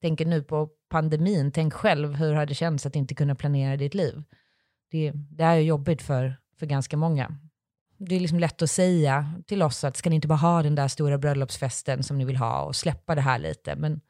Tänker 0.01 0.27
nu 0.27 0.43
på 0.43 0.71
pandemin, 0.89 1.53
tänk 1.53 1.75
själv 1.75 2.15
hur 2.15 2.31
det 2.31 2.37
hade 2.37 2.55
känts 2.55 2.87
att 2.87 2.97
inte 2.97 3.15
kunna 3.15 3.35
planera 3.35 3.77
ditt 3.77 3.95
liv. 3.95 4.23
Det, 4.91 5.13
det 5.15 5.45
är 5.45 5.57
jobbigt 5.57 6.03
för, 6.03 6.37
för 6.59 6.67
ganska 6.67 6.97
många. 6.97 7.39
Det 7.99 8.17
är 8.17 8.21
liksom 8.21 8.39
lätt 8.39 8.63
att 8.63 8.71
säga 8.71 9.35
till 9.47 9.63
oss 9.63 9.85
att 9.85 9.97
ska 9.97 10.11
ni 10.11 10.17
inte 10.17 10.29
bara 10.29 10.39
ha 10.39 10.63
den 10.63 10.75
där 10.75 10.89
stora 10.89 11.19
bröllopsfesten 11.19 12.03
som 12.03 12.19
ni 12.19 12.25
vill 12.25 12.37
ha 12.37 12.63
och 12.63 12.77
släppa 12.77 13.15
det 13.15 13.21
här 13.21 13.39
lite. 13.39 13.77
Men 13.77 14.01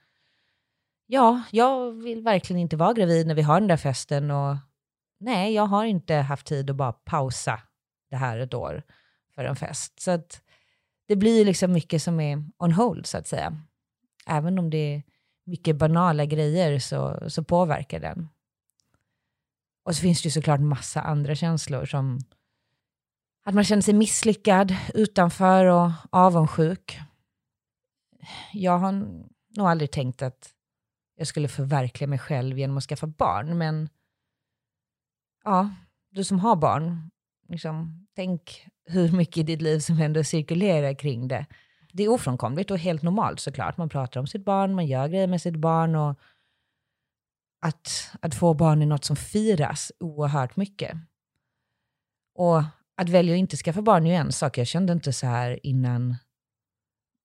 ja, 1.06 1.42
jag 1.50 1.92
vill 1.92 2.22
verkligen 2.22 2.60
inte 2.60 2.76
vara 2.76 2.92
gravid 2.92 3.26
när 3.26 3.34
vi 3.34 3.42
har 3.42 3.60
den 3.60 3.68
där 3.68 3.76
festen 3.76 4.30
och 4.30 4.56
nej, 5.20 5.54
jag 5.54 5.66
har 5.66 5.84
inte 5.84 6.14
haft 6.14 6.46
tid 6.46 6.70
att 6.70 6.76
bara 6.76 6.92
pausa 6.92 7.60
det 8.10 8.16
här 8.16 8.38
ett 8.38 8.54
år 8.54 8.82
för 9.34 9.44
en 9.44 9.56
fest. 9.56 10.00
Så 10.00 10.10
att 10.10 10.42
det 11.08 11.16
blir 11.16 11.44
liksom 11.44 11.72
mycket 11.72 12.02
som 12.02 12.20
är 12.20 12.44
on 12.58 12.72
hold 12.72 13.06
så 13.06 13.18
att 13.18 13.26
säga. 13.26 13.62
Även 14.26 14.58
om 14.58 14.70
det 14.70 14.94
är 14.94 15.02
mycket 15.46 15.76
banala 15.76 16.24
grejer 16.24 16.78
så, 16.78 17.30
så 17.30 17.44
påverkar 17.44 18.00
den. 18.00 18.28
Och 19.84 19.96
så 19.96 20.00
finns 20.00 20.22
det 20.22 20.26
ju 20.26 20.30
såklart 20.30 20.60
massa 20.60 21.00
andra 21.02 21.34
känslor 21.34 21.84
som 21.86 22.18
att 23.44 23.54
man 23.54 23.64
känner 23.64 23.82
sig 23.82 23.94
misslyckad, 23.94 24.76
utanför 24.94 25.64
och 25.64 25.90
avundsjuk. 26.10 27.00
Jag 28.52 28.78
har 28.78 28.92
nog 29.56 29.66
aldrig 29.66 29.90
tänkt 29.90 30.22
att 30.22 30.53
jag 31.16 31.26
skulle 31.26 31.48
förverkliga 31.48 32.08
mig 32.08 32.18
själv 32.18 32.58
genom 32.58 32.76
att 32.76 32.84
skaffa 32.84 33.06
barn, 33.06 33.58
men 33.58 33.88
ja, 35.44 35.70
du 36.10 36.24
som 36.24 36.38
har 36.38 36.56
barn, 36.56 37.10
liksom, 37.48 38.06
tänk 38.16 38.66
hur 38.84 39.12
mycket 39.12 39.36
i 39.36 39.42
ditt 39.42 39.62
liv 39.62 39.78
som 39.78 40.00
ändå 40.00 40.24
cirkulerar 40.24 40.94
kring 40.94 41.28
det. 41.28 41.46
Det 41.92 42.04
är 42.04 42.08
ofrånkomligt 42.08 42.70
och 42.70 42.78
helt 42.78 43.02
normalt 43.02 43.40
såklart. 43.40 43.76
Man 43.76 43.88
pratar 43.88 44.20
om 44.20 44.26
sitt 44.26 44.44
barn, 44.44 44.74
man 44.74 44.86
gör 44.86 45.08
grejer 45.08 45.26
med 45.26 45.42
sitt 45.42 45.56
barn 45.56 45.94
och 45.94 46.18
att, 47.60 48.10
att 48.20 48.34
få 48.34 48.54
barn 48.54 48.82
är 48.82 48.86
något 48.86 49.04
som 49.04 49.16
firas 49.16 49.92
oerhört 50.00 50.56
mycket. 50.56 50.96
Och 52.34 52.62
att 52.96 53.08
välja 53.08 53.34
att 53.34 53.38
inte 53.38 53.56
skaffa 53.56 53.82
barn 53.82 54.06
är 54.06 54.10
ju 54.10 54.16
en 54.16 54.32
sak. 54.32 54.58
Jag 54.58 54.66
kände 54.66 54.92
inte 54.92 55.12
så 55.12 55.26
här 55.26 55.66
innan 55.66 56.16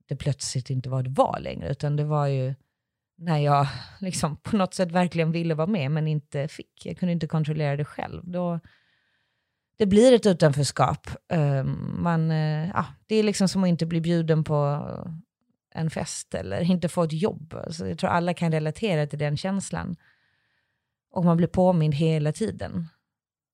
det 0.07 0.15
plötsligt 0.15 0.69
inte 0.69 0.89
var 0.89 1.03
det 1.03 1.09
var 1.09 1.39
längre, 1.39 1.69
utan 1.69 1.95
det 1.95 2.03
var 2.03 2.27
ju 2.27 2.55
när 3.19 3.37
jag 3.37 3.67
liksom 3.99 4.37
på 4.37 4.57
något 4.57 4.73
sätt 4.73 4.91
verkligen 4.91 5.31
ville 5.31 5.55
vara 5.55 5.67
med 5.67 5.91
men 5.91 6.07
inte 6.07 6.47
fick. 6.47 6.85
Jag 6.85 6.97
kunde 6.97 7.13
inte 7.13 7.27
kontrollera 7.27 7.77
det 7.77 7.85
själv. 7.85 8.21
Då, 8.25 8.59
det 9.77 9.85
blir 9.85 10.13
ett 10.13 10.25
utanförskap. 10.25 11.09
Um, 11.33 11.95
man, 12.03 12.31
uh, 12.31 12.69
ja, 12.69 12.85
det 13.07 13.15
är 13.15 13.23
liksom 13.23 13.47
som 13.47 13.63
att 13.63 13.69
inte 13.69 13.85
bli 13.85 14.01
bjuden 14.01 14.43
på 14.43 14.87
en 15.71 15.89
fest 15.89 16.33
eller 16.33 16.61
inte 16.61 16.89
få 16.89 17.03
ett 17.03 17.13
jobb. 17.13 17.55
Så 17.69 17.87
jag 17.87 17.97
tror 17.97 18.09
alla 18.09 18.33
kan 18.33 18.51
relatera 18.51 19.07
till 19.07 19.19
den 19.19 19.37
känslan. 19.37 19.95
Och 21.11 21.25
man 21.25 21.37
blir 21.37 21.47
påmind 21.47 21.95
hela 21.95 22.31
tiden. 22.31 22.87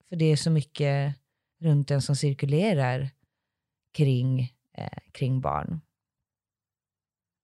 För 0.09 0.15
det 0.15 0.25
är 0.25 0.35
så 0.35 0.51
mycket 0.51 1.15
runt 1.61 1.91
en 1.91 2.01
som 2.01 2.15
cirkulerar 2.15 3.09
kring, 3.93 4.53
eh, 4.77 4.99
kring 5.11 5.41
barn. 5.41 5.81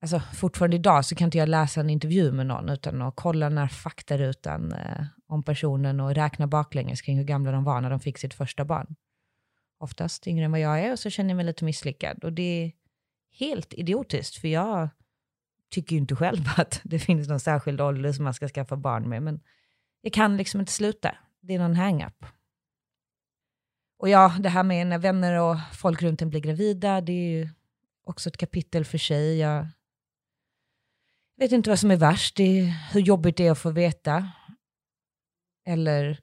Alltså, 0.01 0.19
fortfarande 0.19 0.75
idag 0.75 1.05
så 1.05 1.15
kan 1.15 1.25
inte 1.25 1.37
jag 1.37 1.49
läsa 1.49 1.79
en 1.79 1.89
intervju 1.89 2.31
med 2.31 2.45
någon 2.45 2.69
utan 2.69 3.01
att 3.01 3.15
kolla 3.15 3.49
den 3.49 3.57
här 3.57 3.67
faktarutan 3.67 4.73
eh, 4.73 5.05
om 5.27 5.43
personen 5.43 5.99
och 5.99 6.15
räkna 6.15 6.47
baklänges 6.47 7.01
kring 7.01 7.17
hur 7.17 7.23
gamla 7.23 7.51
de 7.51 7.63
var 7.63 7.81
när 7.81 7.89
de 7.89 7.99
fick 7.99 8.17
sitt 8.17 8.33
första 8.33 8.65
barn. 8.65 8.95
Oftast 9.77 10.27
yngre 10.27 10.45
än 10.45 10.51
vad 10.51 10.59
jag 10.59 10.79
är 10.79 10.91
och 10.91 10.99
så 10.99 11.09
känner 11.09 11.29
jag 11.29 11.35
mig 11.35 11.45
lite 11.45 11.65
misslyckad. 11.65 12.23
Och 12.23 12.33
det 12.33 12.63
är 12.63 12.71
helt 13.31 13.73
idiotiskt 13.73 14.35
för 14.35 14.47
jag 14.47 14.89
tycker 15.69 15.91
ju 15.91 15.97
inte 15.97 16.15
själv 16.15 16.43
att 16.57 16.81
det 16.83 16.99
finns 16.99 17.27
någon 17.27 17.39
särskild 17.39 17.81
ålder 17.81 18.13
som 18.13 18.23
man 18.23 18.33
ska 18.33 18.47
skaffa 18.47 18.75
barn 18.75 19.09
med. 19.09 19.23
Men 19.23 19.39
jag 20.01 20.13
kan 20.13 20.37
liksom 20.37 20.59
inte 20.59 20.71
sluta. 20.71 21.15
Det 21.41 21.55
är 21.55 21.59
någon 21.59 21.75
hang-up. 21.75 22.25
Och 23.99 24.09
ja, 24.09 24.35
det 24.39 24.49
här 24.49 24.63
med 24.63 24.87
när 24.87 24.97
vänner 24.97 25.39
och 25.39 25.57
folk 25.73 26.01
runt 26.01 26.21
en 26.21 26.29
blir 26.29 26.39
gravida, 26.39 27.01
det 27.01 27.11
är 27.11 27.39
ju 27.39 27.49
också 28.03 28.29
ett 28.29 28.37
kapitel 28.37 28.85
för 28.85 28.97
sig. 28.97 29.37
Jag 29.37 29.67
vet 31.41 31.51
inte 31.51 31.69
vad 31.69 31.79
som 31.79 31.91
är 31.91 31.97
värst, 31.97 32.35
det 32.35 32.59
är 32.59 32.65
hur 32.65 33.01
jobbigt 33.01 33.37
det 33.37 33.47
är 33.47 33.51
att 33.51 33.59
få 33.59 33.71
veta. 33.71 34.31
Eller 35.65 36.19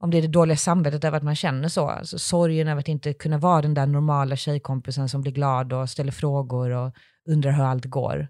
om 0.00 0.10
det 0.10 0.18
är 0.18 0.22
det 0.22 0.28
dåliga 0.28 0.56
samvetet 0.56 1.04
över 1.04 1.16
att 1.16 1.22
man 1.22 1.36
känner 1.36 1.68
så. 1.68 1.88
Alltså 1.88 2.18
sorgen 2.18 2.68
över 2.68 2.80
att 2.80 2.88
inte 2.88 3.12
kunna 3.12 3.38
vara 3.38 3.62
den 3.62 3.74
där 3.74 3.86
normala 3.86 4.36
tjejkompisen 4.36 5.08
som 5.08 5.22
blir 5.22 5.32
glad 5.32 5.72
och 5.72 5.90
ställer 5.90 6.12
frågor 6.12 6.70
och 6.70 6.94
undrar 7.28 7.52
hur 7.52 7.64
allt 7.64 7.84
går. 7.84 8.28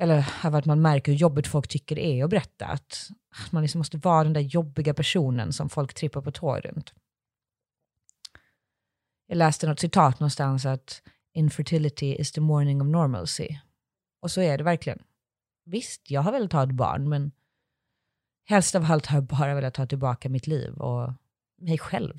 Eller 0.00 0.28
över 0.44 0.58
att 0.58 0.66
man 0.66 0.82
märker 0.82 1.12
hur 1.12 1.18
jobbigt 1.18 1.46
folk 1.46 1.68
tycker 1.68 1.96
det 1.96 2.06
är 2.06 2.24
att 2.24 2.30
berätta. 2.30 2.66
Att 2.66 3.08
man 3.50 3.62
liksom 3.62 3.78
måste 3.78 3.98
vara 3.98 4.24
den 4.24 4.32
där 4.32 4.40
jobbiga 4.40 4.94
personen 4.94 5.52
som 5.52 5.68
folk 5.68 5.94
trippar 5.94 6.20
på 6.20 6.30
tår 6.30 6.60
runt. 6.60 6.92
Jag 9.26 9.38
läste 9.38 9.66
något 9.66 9.80
citat 9.80 10.20
någonstans 10.20 10.66
att 10.66 11.02
infertility 11.32 12.14
is 12.14 12.32
the 12.32 12.40
morning 12.40 12.80
of 12.80 12.88
normalcy. 12.88 13.58
Och 14.20 14.30
så 14.30 14.40
är 14.40 14.58
det 14.58 14.64
verkligen. 14.64 15.02
Visst, 15.64 16.10
jag 16.10 16.20
har 16.20 16.32
velat 16.32 16.52
ha 16.52 16.62
ett 16.62 16.70
barn, 16.70 17.08
men 17.08 17.32
helst 18.44 18.74
av 18.74 18.84
allt 18.90 19.06
har 19.06 19.16
jag 19.16 19.24
bara 19.24 19.54
velat 19.54 19.74
ta 19.74 19.86
tillbaka 19.86 20.28
mitt 20.28 20.46
liv 20.46 20.74
och 20.74 21.12
mig 21.56 21.78
själv, 21.78 22.18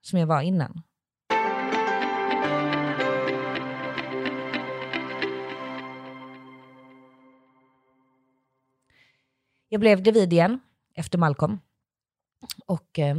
som 0.00 0.18
jag 0.18 0.26
var 0.26 0.40
innan. 0.40 0.82
Jag 9.68 9.80
blev 9.80 10.00
gravid 10.02 10.32
igen 10.32 10.60
efter 10.94 11.18
Malcolm. 11.18 11.58
Och 12.66 12.98
eh, 12.98 13.16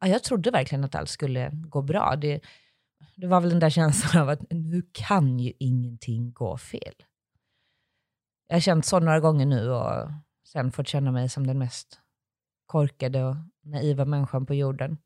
jag 0.00 0.22
trodde 0.22 0.50
verkligen 0.50 0.84
att 0.84 0.94
allt 0.94 1.10
skulle 1.10 1.50
gå 1.52 1.82
bra. 1.82 2.16
Det, 2.16 2.40
det 3.16 3.26
var 3.26 3.40
väl 3.40 3.50
den 3.50 3.60
där 3.60 3.70
känslan 3.70 4.22
av 4.22 4.28
att 4.28 4.50
nu 4.50 4.82
kan 4.92 5.38
ju 5.38 5.52
ingenting 5.58 6.32
gå 6.32 6.56
fel. 6.58 6.94
Jag 8.52 8.56
har 8.56 8.60
känt 8.60 8.86
så 8.86 9.00
några 9.00 9.20
gånger 9.20 9.46
nu 9.46 9.70
och 9.70 10.10
sen 10.44 10.72
fått 10.72 10.88
känna 10.88 11.10
mig 11.10 11.28
som 11.28 11.46
den 11.46 11.58
mest 11.58 12.00
korkade 12.66 13.24
och 13.24 13.36
naiva 13.60 14.04
människan 14.04 14.46
på 14.46 14.54
jorden. 14.54 14.98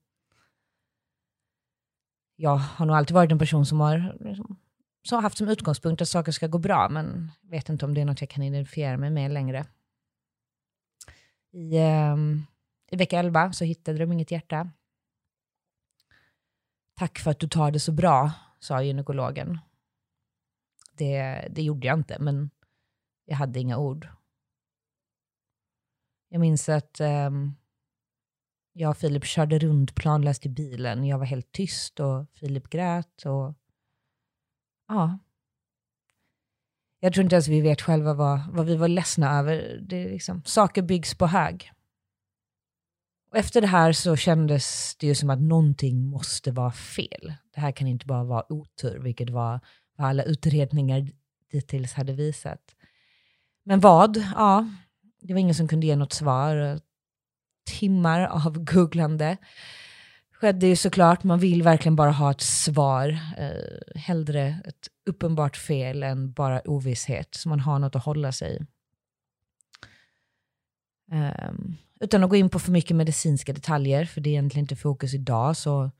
Jag 2.37 2.57
har 2.57 2.87
nog 2.87 2.97
alltid 2.97 3.15
varit 3.15 3.33
en 3.33 3.38
person 3.38 3.67
som 3.67 3.81
har, 3.81 4.17
liksom, 4.21 4.57
som 5.03 5.23
haft 5.23 5.38
som 5.38 5.49
utgångspunkt 5.49 6.03
att 6.03 6.09
saker 6.09 6.33
ska 6.33 6.47
gå 6.47 6.59
bra, 6.59 6.88
men 6.88 7.31
vet 7.43 7.69
inte 7.69 7.85
om 7.85 7.95
det 7.95 8.00
är 8.00 8.05
något 8.05 8.21
jag 8.21 8.31
kan 8.31 8.43
identifiera 8.43 8.97
mig 8.97 9.11
med 9.11 9.31
längre. 9.31 9.67
I, 11.50 11.79
um, 11.79 12.47
i 12.91 12.97
vecka 12.97 13.19
11 13.19 13.53
så 13.53 13.65
hittade 13.65 13.99
de 13.99 14.12
inget 14.12 14.31
hjärta. 14.31 14.71
Tack 16.95 17.19
för 17.19 17.31
att 17.31 17.41
du 17.41 17.49
tar 17.49 17.71
det 17.71 17.81
så 17.81 17.93
bra, 17.93 18.31
sa 18.61 18.83
gynekologen. 18.83 19.59
Det, 20.93 21.49
det 21.50 21.62
gjorde 21.62 21.87
jag 21.87 21.99
inte, 21.99 22.19
men 22.19 22.50
jag 23.26 23.37
hade 23.37 23.61
inga 23.61 23.78
ord. 23.78 24.09
Jag 26.28 26.40
minns 26.40 26.68
att 26.68 27.00
um, 27.00 27.56
jag 28.73 28.90
och 28.90 28.97
Filip 28.97 29.25
körde 29.25 29.59
runt 29.59 29.95
planlöst 29.95 30.47
i 30.47 30.49
bilen. 30.49 31.04
Jag 31.04 31.18
var 31.18 31.26
helt 31.26 31.52
tyst 31.52 32.00
och 32.00 32.26
Filip 32.33 32.71
grät. 32.71 33.23
Och, 33.26 33.54
ja. 34.88 35.18
Jag 37.00 37.12
tror 37.12 37.25
inte 37.25 37.35
ens 37.35 37.49
vi 37.49 37.61
vet 37.61 37.83
själva 37.83 38.14
vad, 38.14 38.40
vad 38.50 38.66
vi 38.66 38.76
var 38.76 38.88
ledsna 38.88 39.38
över. 39.38 39.78
Det 39.83 40.09
liksom, 40.09 40.42
saker 40.45 40.83
byggs 40.83 41.14
på 41.14 41.26
hög. 41.26 41.73
Och 43.30 43.37
efter 43.37 43.61
det 43.61 43.66
här 43.66 43.92
så 43.92 44.16
kändes 44.16 44.97
det 44.97 45.06
ju 45.06 45.14
som 45.14 45.30
att 45.30 45.40
någonting 45.40 46.06
måste 46.06 46.52
vara 46.52 46.73
fel. 46.73 47.35
Det 47.54 47.61
här 47.61 47.73
kan 47.73 47.87
inte 47.87 48.06
bara 48.06 48.25
vara 48.25 48.52
otur, 48.52 48.99
vilket 48.99 49.30
var 49.30 49.61
vad 49.97 50.09
alla 50.09 50.23
utredningar 50.23 51.09
dittills 51.50 51.92
hade 51.92 52.12
visat. 52.12 52.75
Men 53.68 53.80
vad? 53.80 54.16
Ja, 54.16 54.68
det 55.20 55.32
var 55.32 55.40
ingen 55.40 55.54
som 55.54 55.68
kunde 55.68 55.87
ge 55.87 55.96
något 55.96 56.12
svar. 56.12 56.80
Timmar 57.66 58.20
av 58.20 58.64
googlande 58.64 59.37
skedde 60.32 60.66
ju 60.66 60.76
såklart, 60.76 61.25
man 61.25 61.38
vill 61.38 61.62
verkligen 61.62 61.96
bara 61.96 62.11
ha 62.11 62.30
ett 62.30 62.40
svar. 62.40 63.18
Eh, 63.38 64.00
hellre 64.00 64.61
ett 64.64 64.88
uppenbart 65.06 65.56
fel 65.56 66.02
än 66.02 66.32
bara 66.32 66.68
ovisshet, 66.70 67.35
så 67.35 67.49
man 67.49 67.61
har 67.61 67.78
något 67.78 67.96
att 67.96 68.04
hålla 68.04 68.32
sig 68.32 68.56
i. 68.56 68.66
Um, 71.12 71.76
utan 72.00 72.25
att 72.25 72.30
gå 72.30 72.37
in 72.37 72.50
på 72.50 72.58
för 72.58 72.73
mycket 72.73 72.96
medicinska 72.96 73.52
detaljer, 73.52 74.04
för 74.04 74.20
det 74.20 74.30
är 74.30 74.32
egentligen 74.32 74.64
inte 74.64 74.76
fokus 74.76 75.14
idag, 75.14 75.56
så 75.56 75.90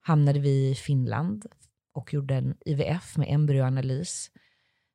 hamnade 0.00 0.38
vi 0.38 0.70
i 0.70 0.74
Finland 0.74 1.46
och 1.92 2.14
gjorde 2.14 2.34
en 2.34 2.56
IVF 2.66 3.16
med 3.16 3.28
embryoanalys. 3.30 4.30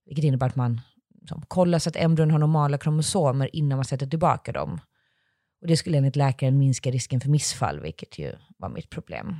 Vilket 0.05 0.25
innebär 0.25 0.47
att 0.47 0.55
man 0.55 0.81
liksom, 1.23 1.43
kolla 1.47 1.79
så 1.79 1.89
att 1.89 1.95
embryon 1.95 2.31
har 2.31 2.39
normala 2.39 2.77
kromosomer 2.77 3.55
innan 3.55 3.77
man 3.77 3.85
sätter 3.85 4.07
tillbaka 4.07 4.51
dem. 4.51 4.79
Och 5.61 5.67
det 5.67 5.77
skulle 5.77 5.97
enligt 5.97 6.15
läkaren 6.15 6.57
minska 6.57 6.91
risken 6.91 7.21
för 7.21 7.29
missfall, 7.29 7.79
vilket 7.79 8.19
ju 8.19 8.35
var 8.57 8.69
mitt 8.69 8.89
problem. 8.89 9.35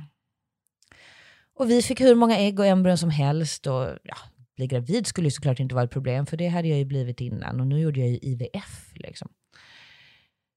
Och 1.54 1.70
vi 1.70 1.82
fick 1.82 2.00
hur 2.00 2.14
många 2.14 2.38
ägg 2.38 2.60
och 2.60 2.66
embryon 2.66 2.98
som 2.98 3.10
helst. 3.10 3.66
Och 3.66 3.88
ja, 4.02 4.16
bli 4.56 4.66
gravid 4.66 5.06
skulle 5.06 5.26
ju 5.26 5.30
såklart 5.30 5.60
inte 5.60 5.74
vara 5.74 5.84
ett 5.84 5.90
problem, 5.90 6.26
för 6.26 6.36
det 6.36 6.48
hade 6.48 6.68
jag 6.68 6.78
ju 6.78 6.84
blivit 6.84 7.20
innan. 7.20 7.60
Och 7.60 7.66
nu 7.66 7.80
gjorde 7.80 8.00
jag 8.00 8.08
ju 8.08 8.18
IVF. 8.22 8.92
Liksom. 8.94 9.28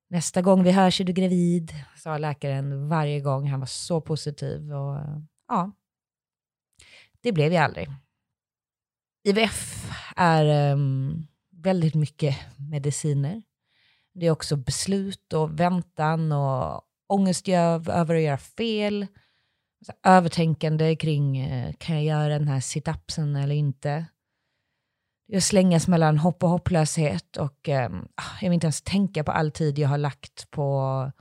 Nästa 0.10 0.42
gång 0.42 0.64
vi 0.64 0.72
hörs 0.72 1.02
är 1.02 1.06
du 1.06 1.14
gravid, 1.14 1.72
sa 1.98 2.18
läkaren 2.18 2.90
varje 2.90 3.20
gång. 3.20 3.48
Han 3.48 3.60
var 3.60 3.68
så 3.68 4.02
positiv. 4.02 4.74
Och 4.74 5.00
ja, 5.48 5.72
det 7.22 7.32
blev 7.32 7.54
jag 7.54 7.64
aldrig. 7.64 7.90
IVF 9.24 9.77
är 10.18 10.74
um, 10.74 11.28
väldigt 11.52 11.96
mycket 11.96 12.36
mediciner. 12.72 13.42
Det 14.14 14.26
är 14.26 14.32
också 14.32 14.56
beslut 14.56 15.34
och 15.34 15.60
väntan 15.60 16.32
och 16.32 16.82
ångest 17.08 17.48
över 17.48 18.16
att 18.16 18.22
göra 18.22 18.38
fel. 18.38 19.08
Alltså, 19.80 19.94
övertänkande 20.04 20.96
kring, 20.96 21.38
eh, 21.38 21.74
kan 21.74 21.96
jag 21.96 22.06
göra 22.06 22.40
den 22.40 22.48
här 22.48 22.60
situpsen 22.60 23.36
eller 23.36 23.56
inte? 23.56 24.06
Jag 25.26 25.44
slängas 25.44 25.88
mellan 25.88 26.18
hopp 26.18 26.44
och 26.44 26.50
hopplöshet 26.50 27.38
och 27.38 27.68
um, 27.68 28.08
jag 28.42 28.50
vill 28.50 28.54
inte 28.54 28.66
ens 28.66 28.82
tänka 28.82 29.24
på 29.24 29.32
all 29.32 29.52
tid 29.52 29.80
jag 29.80 29.90
har 29.90 29.98
lagt 29.98 30.52
på 30.52 30.82
att 30.82 31.16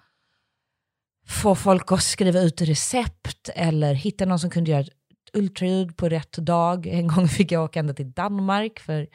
få 1.26 1.54
folk 1.54 1.92
att 1.92 2.02
skriva 2.02 2.40
ut 2.40 2.62
recept 2.62 3.50
eller 3.54 3.94
hitta 3.94 4.24
någon 4.24 4.38
som 4.38 4.50
kunde 4.50 4.70
göra 4.70 4.80
ett 4.80 4.95
ultraljud 5.36 5.96
på 5.96 6.08
rätt 6.08 6.32
dag. 6.32 6.86
En 6.86 7.08
gång 7.08 7.28
fick 7.28 7.52
jag 7.52 7.64
åka 7.64 7.80
ända 7.80 7.94
till 7.94 8.12
Danmark 8.12 8.78
för 8.78 9.08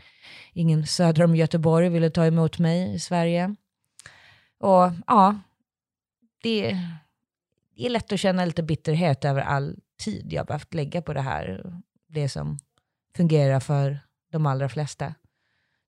ingen 0.54 0.88
söder 0.88 1.24
om 1.24 1.36
Göteborg 1.36 1.90
ville 1.90 2.10
ta 2.10 2.26
emot 2.26 2.60
mig 2.60 2.94
i 2.94 3.00
Sverige. 3.00 3.56
Och 4.60 4.92
ja, 5.08 5.40
det, 6.44 6.78
det 7.76 7.86
är 7.86 7.90
lätt 7.90 8.12
att 8.12 8.20
känna 8.20 8.46
lite 8.46 8.64
bitterhet 8.64 9.26
över 9.26 9.42
all 9.42 9.76
tid 10.04 10.34
jag 10.34 10.48
behövt 10.48 10.74
lägga 10.74 11.02
på 11.02 11.14
det 11.14 11.22
här. 11.22 11.74
Det 12.08 12.30
som 12.30 12.60
fungerar 13.16 13.60
för 13.60 14.00
de 14.32 14.46
allra 14.46 14.70
flesta. 14.70 15.14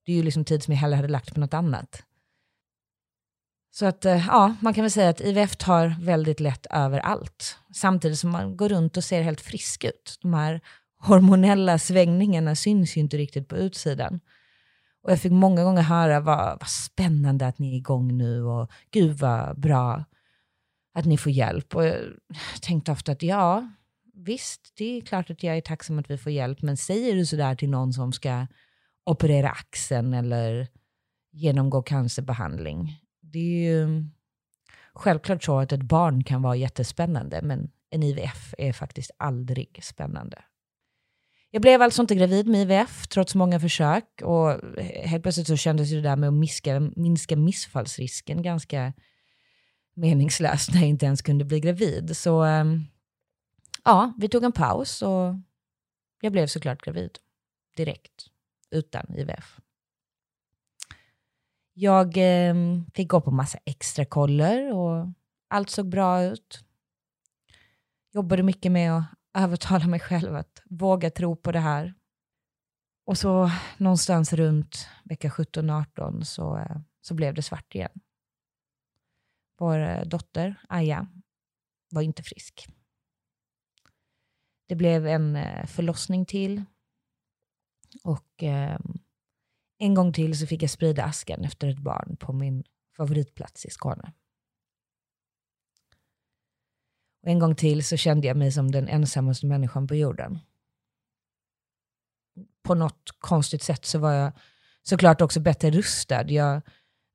Det 0.05 0.11
är 0.11 0.15
ju 0.15 0.23
liksom 0.23 0.45
tid 0.45 0.63
som 0.63 0.73
jag 0.73 0.79
hellre 0.81 0.95
hade 0.95 1.07
lagt 1.07 1.33
på 1.33 1.39
något 1.39 1.53
annat. 1.53 2.03
Så 3.75 3.85
att 3.85 4.05
eh, 4.05 4.27
ja, 4.27 4.55
man 4.59 4.73
kan 4.73 4.83
väl 4.83 4.91
säga 4.91 5.09
att 5.09 5.21
IVF 5.21 5.55
tar 5.55 5.95
väldigt 5.99 6.39
lätt 6.39 6.65
över 6.69 6.99
allt. 6.99 7.57
Samtidigt 7.73 8.19
som 8.19 8.29
man 8.29 8.57
går 8.57 8.69
runt 8.69 8.97
och 8.97 9.03
ser 9.03 9.21
helt 9.21 9.41
frisk 9.41 9.83
ut. 9.83 10.17
De 10.21 10.33
här 10.33 10.61
hormonella 10.99 11.79
svängningarna 11.79 12.55
syns 12.55 12.97
ju 12.97 13.01
inte 13.01 13.17
riktigt 13.17 13.47
på 13.47 13.57
utsidan. 13.57 14.19
Och 15.03 15.11
jag 15.11 15.19
fick 15.19 15.31
många 15.31 15.63
gånger 15.63 15.81
höra 15.81 16.19
vad, 16.19 16.59
vad 16.59 16.67
spännande 16.69 17.47
att 17.47 17.59
ni 17.59 17.73
är 17.73 17.77
igång 17.77 18.17
nu 18.17 18.43
och 18.43 18.71
gud 18.91 19.17
vad 19.17 19.59
bra 19.59 20.03
att 20.93 21.05
ni 21.05 21.17
får 21.17 21.31
hjälp. 21.31 21.75
Och 21.75 21.85
jag 21.85 21.97
tänkte 22.61 22.91
ofta 22.91 23.11
att 23.11 23.23
ja, 23.23 23.69
visst, 24.13 24.73
det 24.77 24.97
är 24.97 25.01
klart 25.01 25.29
att 25.29 25.43
jag 25.43 25.57
är 25.57 25.61
tacksam 25.61 25.99
att 25.99 26.09
vi 26.09 26.17
får 26.17 26.31
hjälp, 26.31 26.61
men 26.61 26.77
säger 26.77 27.15
du 27.15 27.25
sådär 27.25 27.55
till 27.55 27.69
någon 27.69 27.93
som 27.93 28.13
ska 28.13 28.47
operera 29.05 29.49
axeln 29.49 30.13
eller 30.13 30.67
genomgå 31.31 31.81
cancerbehandling, 31.81 33.02
det 33.33 33.39
är 33.39 33.71
ju 33.71 33.83
mm, 33.83 34.11
självklart 34.93 35.43
så 35.43 35.59
att 35.59 35.71
ett 35.71 35.83
barn 35.83 36.23
kan 36.23 36.41
vara 36.41 36.55
jättespännande, 36.55 37.41
men 37.41 37.71
en 37.89 38.03
IVF 38.03 38.53
är 38.57 38.73
faktiskt 38.73 39.11
aldrig 39.17 39.79
spännande. 39.83 40.43
Jag 41.49 41.61
blev 41.61 41.81
alltså 41.81 42.01
inte 42.01 42.15
gravid 42.15 42.47
med 42.47 42.61
IVF 42.61 43.07
trots 43.07 43.35
många 43.35 43.59
försök 43.59 44.21
och 44.23 44.77
helt 44.83 45.23
plötsligt 45.23 45.47
så 45.47 45.57
kändes 45.57 45.89
det 45.89 46.01
där 46.01 46.15
med 46.15 46.27
att 46.27 46.33
minska, 46.33 46.79
minska 46.79 47.35
missfallsrisken 47.35 48.41
ganska 48.41 48.93
meningslöst 49.93 50.73
när 50.73 50.79
jag 50.79 50.89
inte 50.89 51.05
ens 51.05 51.21
kunde 51.21 51.45
bli 51.45 51.59
gravid. 51.59 52.17
Så 52.17 52.43
ehm, 52.43 52.83
ja, 53.83 54.13
vi 54.17 54.29
tog 54.29 54.43
en 54.43 54.51
paus 54.51 55.01
och 55.01 55.35
jag 56.21 56.31
blev 56.31 56.47
såklart 56.47 56.81
gravid 56.81 57.17
direkt 57.77 58.27
utan 58.71 59.15
IVF. 59.17 59.59
Jag 61.73 62.17
eh, 62.17 62.55
fick 62.93 63.09
gå 63.09 63.21
på 63.21 63.31
massa 63.31 63.57
extra 63.65 64.05
koller 64.05 64.73
och 64.73 65.07
allt 65.47 65.69
såg 65.69 65.89
bra 65.89 66.23
ut. 66.23 66.65
Jobbade 68.13 68.43
mycket 68.43 68.71
med 68.71 68.97
att 68.97 69.05
övertala 69.33 69.87
mig 69.87 69.99
själv 69.99 70.35
att 70.35 70.61
våga 70.65 71.09
tro 71.09 71.35
på 71.35 71.51
det 71.51 71.59
här. 71.59 71.93
Och 73.05 73.17
så 73.17 73.51
någonstans 73.77 74.33
runt 74.33 74.87
vecka 75.03 75.29
17-18 75.29 76.23
så, 76.23 76.57
eh, 76.57 76.77
så 77.01 77.13
blev 77.13 77.33
det 77.33 77.41
svart 77.41 77.75
igen. 77.75 78.01
Vår 79.59 79.77
eh, 79.77 80.01
dotter, 80.01 80.55
Aja, 80.69 81.07
var 81.89 82.01
inte 82.01 82.23
frisk. 82.23 82.67
Det 84.67 84.75
blev 84.75 85.07
en 85.07 85.35
eh, 85.35 85.65
förlossning 85.65 86.25
till. 86.25 86.63
Och 88.03 88.43
eh, 88.43 88.79
en 89.83 89.93
gång 89.93 90.13
till 90.13 90.37
så 90.37 90.47
fick 90.47 90.63
jag 90.63 90.69
sprida 90.69 91.03
askan 91.03 91.43
efter 91.43 91.67
ett 91.67 91.79
barn 91.79 92.17
på 92.19 92.33
min 92.33 92.63
favoritplats 92.97 93.65
i 93.65 93.69
Skåne. 93.69 94.13
Och 97.23 97.29
en 97.29 97.39
gång 97.39 97.55
till 97.55 97.83
så 97.83 97.97
kände 97.97 98.27
jag 98.27 98.37
mig 98.37 98.51
som 98.51 98.71
den 98.71 98.87
ensammaste 98.87 99.45
människan 99.45 99.87
på 99.87 99.95
jorden. 99.95 100.39
På 102.61 102.75
något 102.75 103.11
konstigt 103.19 103.63
sätt 103.63 103.85
så 103.85 103.99
var 103.99 104.11
jag 104.11 104.31
såklart 104.83 105.21
också 105.21 105.39
bättre 105.39 105.71
rustad. 105.71 106.31
Jag 106.31 106.61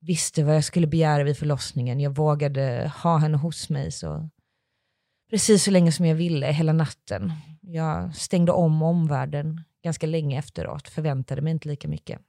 visste 0.00 0.44
vad 0.44 0.56
jag 0.56 0.64
skulle 0.64 0.86
begära 0.86 1.24
vid 1.24 1.38
förlossningen. 1.38 2.00
Jag 2.00 2.16
vågade 2.16 2.92
ha 3.02 3.16
henne 3.16 3.36
hos 3.36 3.70
mig 3.70 3.92
så 3.92 4.30
precis 5.30 5.64
så 5.64 5.70
länge 5.70 5.92
som 5.92 6.06
jag 6.06 6.14
ville, 6.14 6.46
hela 6.46 6.72
natten. 6.72 7.32
Jag 7.60 8.16
stängde 8.16 8.52
om 8.52 8.82
omvärlden 8.82 9.64
ganska 9.82 10.06
länge 10.06 10.38
efteråt, 10.38 10.88
förväntade 10.88 11.42
mig 11.42 11.50
inte 11.50 11.68
lika 11.68 11.88
mycket. 11.88 12.20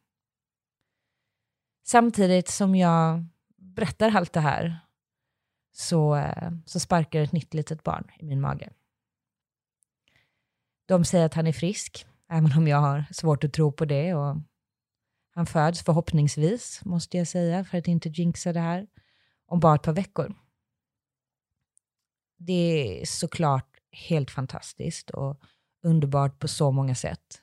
Samtidigt 1.90 2.48
som 2.48 2.76
jag 2.76 3.26
berättar 3.58 4.16
allt 4.16 4.34
det 4.34 4.40
här 4.40 4.80
så, 5.72 6.26
så 6.66 6.80
sparkar 6.80 7.22
ett 7.22 7.32
nytt 7.32 7.54
litet 7.54 7.84
barn 7.84 8.12
i 8.20 8.26
min 8.26 8.42
mage. 8.42 8.70
De 10.86 11.06
säger 11.06 11.26
att 11.26 11.34
han 11.34 11.48
är 11.48 11.54
frisk, 11.54 12.06
även 12.28 12.58
om 12.58 12.68
jag 12.68 12.78
har 12.78 13.06
svårt 13.12 13.44
att 13.44 13.54
tro 13.54 13.72
på 13.72 13.86
det. 13.86 14.14
Och 14.14 14.38
han 15.32 15.46
föds 15.46 15.84
förhoppningsvis, 15.84 16.86
måste 16.86 17.18
jag 17.18 17.28
säga, 17.28 17.64
för 17.64 17.78
att 17.78 17.88
inte 17.88 18.10
jinxa 18.10 18.54
det 18.54 18.60
här, 18.60 18.88
om 19.46 19.60
bara 19.60 19.76
ett 19.76 19.84
par 19.84 19.94
veckor. 19.94 20.36
Det 22.38 23.02
är 23.02 23.06
såklart 23.06 23.78
helt 23.92 24.32
fantastiskt 24.32 25.10
och 25.10 25.42
underbart 25.84 26.40
på 26.40 26.48
så 26.48 26.72
många 26.72 26.96
sätt. 26.96 27.42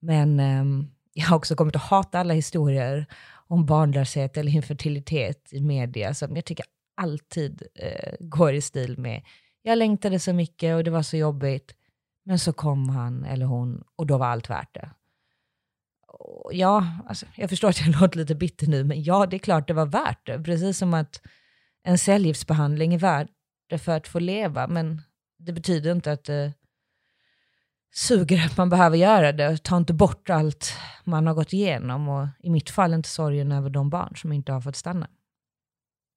Men 0.00 0.40
eh, 0.40 0.64
jag 1.12 1.26
har 1.26 1.36
också 1.36 1.56
kommit 1.56 1.76
att 1.76 1.82
hata 1.82 2.20
alla 2.20 2.34
historier 2.34 3.06
om 3.48 3.66
barnlöshet 3.66 4.36
eller 4.36 4.52
infertilitet 4.52 5.52
i 5.52 5.60
media 5.60 6.14
som 6.14 6.36
jag 6.36 6.44
tycker 6.44 6.66
alltid 6.96 7.62
eh, 7.74 8.14
går 8.20 8.52
i 8.52 8.60
stil 8.60 8.98
med 8.98 9.22
jag 9.62 9.78
längtade 9.78 10.18
så 10.18 10.32
mycket 10.32 10.76
och 10.76 10.84
det 10.84 10.90
var 10.90 11.02
så 11.02 11.16
jobbigt, 11.16 11.74
men 12.24 12.38
så 12.38 12.52
kom 12.52 12.88
han 12.88 13.24
eller 13.24 13.46
hon 13.46 13.84
och 13.96 14.06
då 14.06 14.18
var 14.18 14.26
allt 14.26 14.50
värt 14.50 14.74
det. 14.74 14.90
ja, 16.52 16.86
alltså, 17.06 17.26
jag 17.36 17.50
förstår 17.50 17.68
att 17.68 17.80
jag 17.80 17.88
låter 18.00 18.18
lite 18.18 18.34
bitter 18.34 18.66
nu, 18.66 18.84
men 18.84 19.02
ja, 19.02 19.26
det 19.26 19.36
är 19.36 19.38
klart 19.38 19.68
det 19.68 19.74
var 19.74 19.86
värt 19.86 20.26
det. 20.26 20.42
Precis 20.42 20.78
som 20.78 20.94
att 20.94 21.22
en 21.82 21.98
cellgiftsbehandling 21.98 22.94
är 22.94 22.98
värd 22.98 23.28
det 23.68 23.78
för 23.78 23.96
att 23.96 24.08
få 24.08 24.18
leva, 24.18 24.66
men 24.66 25.02
det 25.38 25.52
betyder 25.52 25.92
inte 25.92 26.12
att 26.12 26.24
det 26.24 26.52
suger 27.94 28.46
att 28.46 28.56
man 28.56 28.68
behöver 28.68 28.96
göra 28.96 29.32
det. 29.32 29.64
Ta 29.64 29.76
inte 29.76 29.92
bort 29.92 30.30
allt 30.30 30.72
man 31.04 31.26
har 31.26 31.34
gått 31.34 31.52
igenom 31.52 32.08
och 32.08 32.28
i 32.40 32.50
mitt 32.50 32.70
fall 32.70 32.94
inte 32.94 33.08
sorgen 33.08 33.52
över 33.52 33.70
de 33.70 33.90
barn 33.90 34.16
som 34.16 34.32
inte 34.32 34.52
har 34.52 34.60
fått 34.60 34.76
stanna 34.76 35.06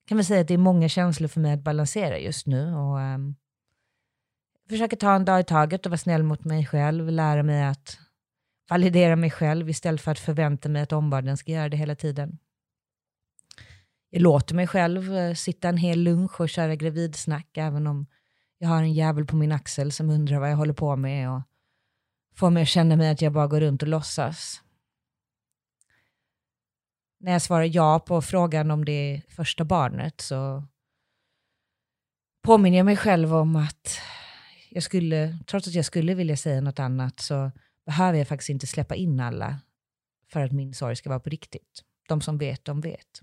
Jag 0.04 0.08
kan 0.08 0.18
väl 0.18 0.26
säga 0.26 0.42
att 0.42 0.48
det 0.48 0.54
är 0.54 0.58
många 0.58 0.90
känslor 0.90 1.28
för 1.28 1.40
mig 1.40 1.54
att 1.54 1.64
balansera 1.64 2.20
just 2.20 2.48
nu. 2.48 2.74
Och, 2.74 2.98
um, 2.98 3.36
försöker 4.70 4.98
ta 4.98 5.16
en 5.16 5.26
dag 5.26 5.40
i 5.40 5.44
taget 5.44 5.86
och 5.86 5.90
vara 5.90 5.98
snäll 5.98 6.24
mot 6.24 6.44
mig 6.44 6.66
själv. 6.66 7.10
Lära 7.12 7.44
mig 7.44 7.64
att 7.64 8.00
validera 8.70 9.16
mig 9.16 9.32
själv 9.32 9.70
istället 9.70 10.02
för 10.02 10.12
att 10.12 10.20
förvänta 10.20 10.70
mig 10.70 10.82
att 10.82 10.94
omvärlden 10.94 11.38
ska 11.38 11.52
göra 11.52 11.70
det 11.70 11.78
hela 11.78 11.96
tiden. 11.96 12.38
Jag 14.10 14.22
låter 14.22 14.56
mig 14.56 14.68
själv 14.68 15.14
uh, 15.14 15.34
sitta 15.34 15.70
en 15.70 15.78
hel 15.78 16.00
lunch 16.00 16.42
och 16.42 16.50
köra 16.50 16.76
gravidsnack 16.76 17.58
även 17.58 17.88
om 17.88 18.06
Jag 18.58 18.70
har 18.70 18.82
en 18.82 18.94
jävel 18.94 19.26
på 19.26 19.36
min 19.36 19.52
axel 19.52 19.92
som 19.92 20.10
undrar 20.10 20.40
vad 20.40 20.52
jag 20.52 20.58
håller 20.58 20.74
på 20.74 20.96
med 20.96 21.32
och 21.32 21.42
får 22.36 22.50
mig 22.50 22.64
att 22.64 22.70
känna 22.70 22.96
mig 22.96 23.10
att 23.10 23.22
jag 23.22 23.34
bara 23.34 23.48
går 23.48 23.60
runt 23.60 23.82
och 23.82 23.88
låtsas. 23.88 24.62
När 27.20 27.32
jag 27.32 27.42
svarar 27.42 27.64
ja 27.64 28.00
på 28.00 28.22
frågan 28.22 28.72
om 28.72 28.86
det 28.86 29.22
första 29.28 29.64
barnet 29.64 30.22
så 30.22 30.68
påminner 32.44 32.78
jag 32.78 32.86
mig 32.86 32.98
själv 32.98 33.36
om 33.36 33.56
att 33.56 34.00
jag 34.70 34.84
skulle, 34.84 35.38
trots 35.48 35.68
att 35.68 35.74
jag 35.74 35.86
skulle 35.86 36.14
vilja 36.14 36.38
säga 36.38 36.62
något 36.62 36.80
annat 36.80 37.20
så 37.20 37.52
behöver 37.86 38.18
jag 38.18 38.28
faktiskt 38.28 38.50
inte 38.50 38.68
släppa 38.68 38.96
in 38.96 39.20
alla 39.20 39.60
för 40.32 40.40
att 40.40 40.52
min 40.52 40.74
sorg 40.74 40.96
ska 40.96 41.10
vara 41.10 41.20
på 41.20 41.30
riktigt. 41.30 41.84
De 42.08 42.22
som 42.22 42.38
vet, 42.38 42.66
de 42.66 42.82
vet. 42.82 43.22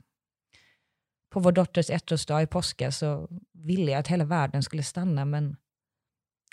På 1.30 1.40
vår 1.40 1.52
dotters 1.52 1.90
ettårsdag 1.90 2.42
i 2.42 2.46
påska 2.46 2.92
så 2.92 3.28
ville 3.52 3.90
jag 3.90 3.98
att 3.98 4.08
hela 4.08 4.24
världen 4.24 4.62
skulle 4.62 4.82
stanna, 4.82 5.24
men 5.24 5.56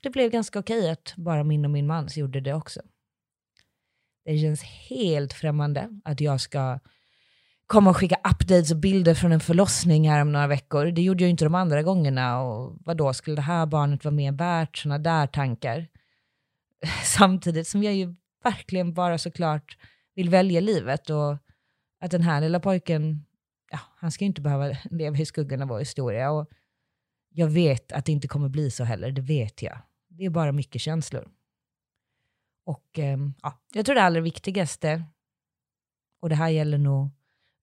det 0.03 0.09
blev 0.09 0.31
ganska 0.31 0.59
okej 0.59 0.89
att 0.89 1.13
bara 1.17 1.43
min 1.43 1.65
och 1.65 1.71
min 1.71 1.87
mans 1.87 2.17
gjorde 2.17 2.41
det 2.41 2.53
också. 2.53 2.81
Det 4.25 4.37
känns 4.37 4.63
helt 4.63 5.33
främmande 5.33 5.89
att 6.03 6.21
jag 6.21 6.41
ska 6.41 6.79
komma 7.67 7.89
och 7.89 7.97
skicka 7.97 8.15
updates 8.15 8.71
och 8.71 8.77
bilder 8.77 9.13
från 9.13 9.31
en 9.31 9.39
förlossning 9.39 10.09
här 10.09 10.21
om 10.21 10.31
några 10.31 10.47
veckor. 10.47 10.85
Det 10.85 11.01
gjorde 11.01 11.23
jag 11.23 11.29
inte 11.29 11.43
de 11.43 11.55
andra 11.55 11.83
gångerna. 11.83 12.41
Och 12.41 12.77
vad 12.85 12.97
då 12.97 13.13
skulle 13.13 13.35
det 13.35 13.41
här 13.41 13.65
barnet 13.65 14.05
vara 14.05 14.15
mer 14.15 14.31
värt? 14.31 14.77
Sådana 14.77 14.97
där 14.97 15.27
tankar. 15.27 15.87
Samtidigt 17.03 17.67
som 17.67 17.83
jag 17.83 17.95
ju 17.95 18.15
verkligen 18.43 18.93
bara 18.93 19.17
såklart 19.17 19.77
vill 20.15 20.29
välja 20.29 20.61
livet 20.61 21.09
och 21.09 21.37
att 21.99 22.11
den 22.11 22.21
här 22.21 22.41
lilla 22.41 22.59
pojken, 22.59 23.25
ja, 23.71 23.79
han 23.97 24.11
ska 24.11 24.23
ju 24.23 24.27
inte 24.27 24.41
behöva 24.41 24.75
leva 24.91 25.17
i 25.17 25.25
skuggan 25.25 25.61
av 25.61 25.67
vår 25.67 25.79
historia. 25.79 26.31
Och 26.31 26.49
jag 27.29 27.47
vet 27.47 27.91
att 27.91 28.05
det 28.05 28.11
inte 28.11 28.27
kommer 28.27 28.49
bli 28.49 28.71
så 28.71 28.83
heller, 28.83 29.11
det 29.11 29.21
vet 29.21 29.61
jag. 29.61 29.77
Det 30.19 30.25
är 30.25 30.29
bara 30.29 30.51
mycket 30.51 30.81
känslor. 30.81 31.29
Och 32.65 32.99
eh, 32.99 33.17
ja, 33.41 33.59
jag 33.73 33.85
tror 33.85 33.95
det 33.95 34.01
allra 34.01 34.21
viktigaste, 34.21 35.03
och 36.21 36.29
det 36.29 36.35
här 36.35 36.49
gäller 36.49 36.77
nog 36.77 37.09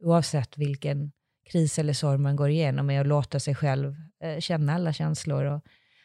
oavsett 0.01 0.59
vilken 0.59 1.12
kris 1.51 1.79
eller 1.79 1.92
sorg 1.92 2.19
man 2.19 2.37
går 2.37 2.51
igenom, 2.51 2.90
är 2.90 3.01
att 3.01 3.07
låta 3.07 3.40
sig 3.40 3.55
själv 3.55 3.95
eh, 4.21 4.38
känna 4.38 4.75
alla 4.75 4.92
känslor 4.92 5.45
och 5.45 5.61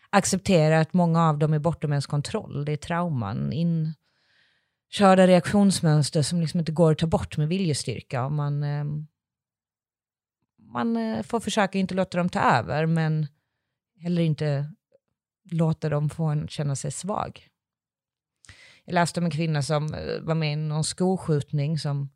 acceptera 0.09 0.79
att 0.79 0.93
många 0.93 1.29
av 1.29 1.37
dem 1.37 1.53
är 1.53 1.59
bortom 1.59 1.91
ens 1.91 2.05
kontroll. 2.05 2.65
Det 2.65 2.71
är 2.71 2.77
trauman, 2.77 3.53
inkörda 3.53 5.27
reaktionsmönster 5.27 6.21
som 6.21 6.41
liksom 6.41 6.59
inte 6.59 6.71
går 6.71 6.91
att 6.91 6.97
ta 6.97 7.07
bort 7.07 7.37
med 7.37 7.47
viljestyrka. 7.47 8.25
Och 8.25 8.31
man, 8.31 8.63
ehm, 8.63 8.97
eh, 8.97 9.05
man 10.73 11.23
får 11.23 11.39
försöka 11.39 11.79
inte 11.79 11.95
låta 11.95 12.17
dem 12.17 12.29
ta 12.29 12.39
över, 12.39 12.85
men 12.85 13.27
heller 13.99 14.21
inte 14.21 14.73
låta 15.43 15.89
dem 15.89 16.09
få 16.09 16.25
en 16.25 16.47
känna 16.47 16.75
sig 16.75 16.91
svag. 16.91 17.47
Jag 18.85 18.93
läste 18.93 19.19
om 19.19 19.25
en 19.25 19.31
kvinna 19.31 19.61
som 19.61 19.93
eh, 19.93 20.21
var 20.21 20.35
med 20.35 20.53
i 20.53 20.55
någon 20.55 20.83
skolskjutning 20.83 21.79
som 21.79 22.09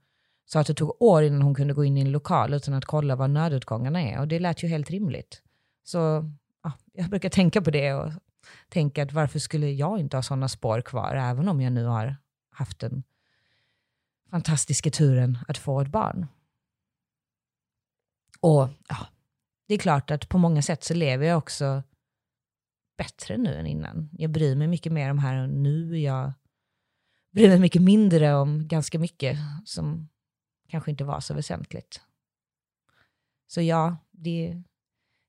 sa 0.45 0.59
att 0.59 0.67
det 0.67 0.73
tog 0.73 1.01
år 1.01 1.23
innan 1.23 1.41
hon 1.41 1.55
kunde 1.55 1.73
gå 1.73 1.85
in 1.85 1.97
i 1.97 2.01
en 2.01 2.11
lokal 2.11 2.53
utan 2.53 2.73
att 2.73 2.85
kolla 2.85 3.15
vad 3.15 3.29
nödutgångarna 3.29 4.01
är. 4.01 4.19
Och 4.19 4.27
det 4.27 4.39
lät 4.39 4.63
ju 4.63 4.67
helt 4.67 4.89
rimligt. 4.89 5.41
Så 5.83 6.31
ja, 6.63 6.71
jag 6.93 7.09
brukar 7.09 7.29
tänka 7.29 7.61
på 7.61 7.71
det 7.71 7.93
och 7.93 8.11
tänka 8.69 9.03
att 9.03 9.13
varför 9.13 9.39
skulle 9.39 9.71
jag 9.71 9.99
inte 9.99 10.17
ha 10.17 10.21
sådana 10.21 10.47
spår 10.47 10.81
kvar, 10.81 11.15
även 11.15 11.47
om 11.47 11.61
jag 11.61 11.73
nu 11.73 11.85
har 11.85 12.15
haft 12.49 12.79
den 12.79 13.03
fantastiska 14.29 14.91
turen 14.91 15.37
att 15.47 15.57
få 15.57 15.81
ett 15.81 15.87
barn. 15.87 16.27
Och 18.39 18.69
ja, 18.89 18.97
det 19.67 19.73
är 19.73 19.77
klart 19.77 20.11
att 20.11 20.29
på 20.29 20.37
många 20.37 20.61
sätt 20.61 20.83
så 20.83 20.93
lever 20.93 21.27
jag 21.27 21.37
också 21.37 21.83
bättre 22.97 23.37
nu 23.37 23.55
än 23.55 23.67
innan. 23.67 24.09
Jag 24.11 24.31
bryr 24.31 24.55
mig 24.55 24.67
mycket 24.67 24.91
mer 24.91 25.11
om 25.11 25.19
här 25.19 25.43
och 25.43 25.49
nu. 25.49 25.99
Jag 25.99 26.33
bryr 27.31 27.49
mig 27.49 27.59
mycket 27.59 27.81
mindre 27.81 28.35
om 28.35 28.67
ganska 28.67 28.99
mycket 28.99 29.37
som 29.65 30.09
kanske 30.67 30.91
inte 30.91 31.03
var 31.03 31.19
så 31.19 31.33
väsentligt. 31.33 32.01
Så 33.47 33.61
ja, 33.61 33.97
det, 34.11 34.63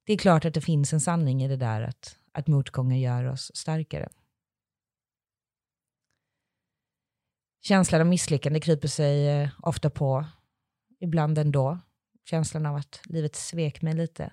det 0.06 0.12
är 0.12 0.18
klart 0.18 0.44
att 0.44 0.54
det 0.54 0.60
finns 0.60 0.92
en 0.92 1.00
sanning 1.00 1.42
i 1.42 1.48
det 1.48 1.56
där 1.56 1.82
att, 1.82 2.18
att 2.32 2.46
motgångar 2.46 2.96
gör 2.96 3.24
oss 3.24 3.50
starkare. 3.54 4.08
Känslan 7.60 8.00
av 8.00 8.06
misslyckande 8.06 8.60
kryper 8.60 8.88
sig 8.88 9.28
eh, 9.28 9.50
ofta 9.62 9.90
på, 9.90 10.24
ibland 11.00 11.38
ändå. 11.38 11.78
Känslan 12.24 12.66
av 12.66 12.76
att 12.76 13.00
livet 13.04 13.36
svek 13.36 13.82
mig 13.82 13.94
lite. 13.94 14.32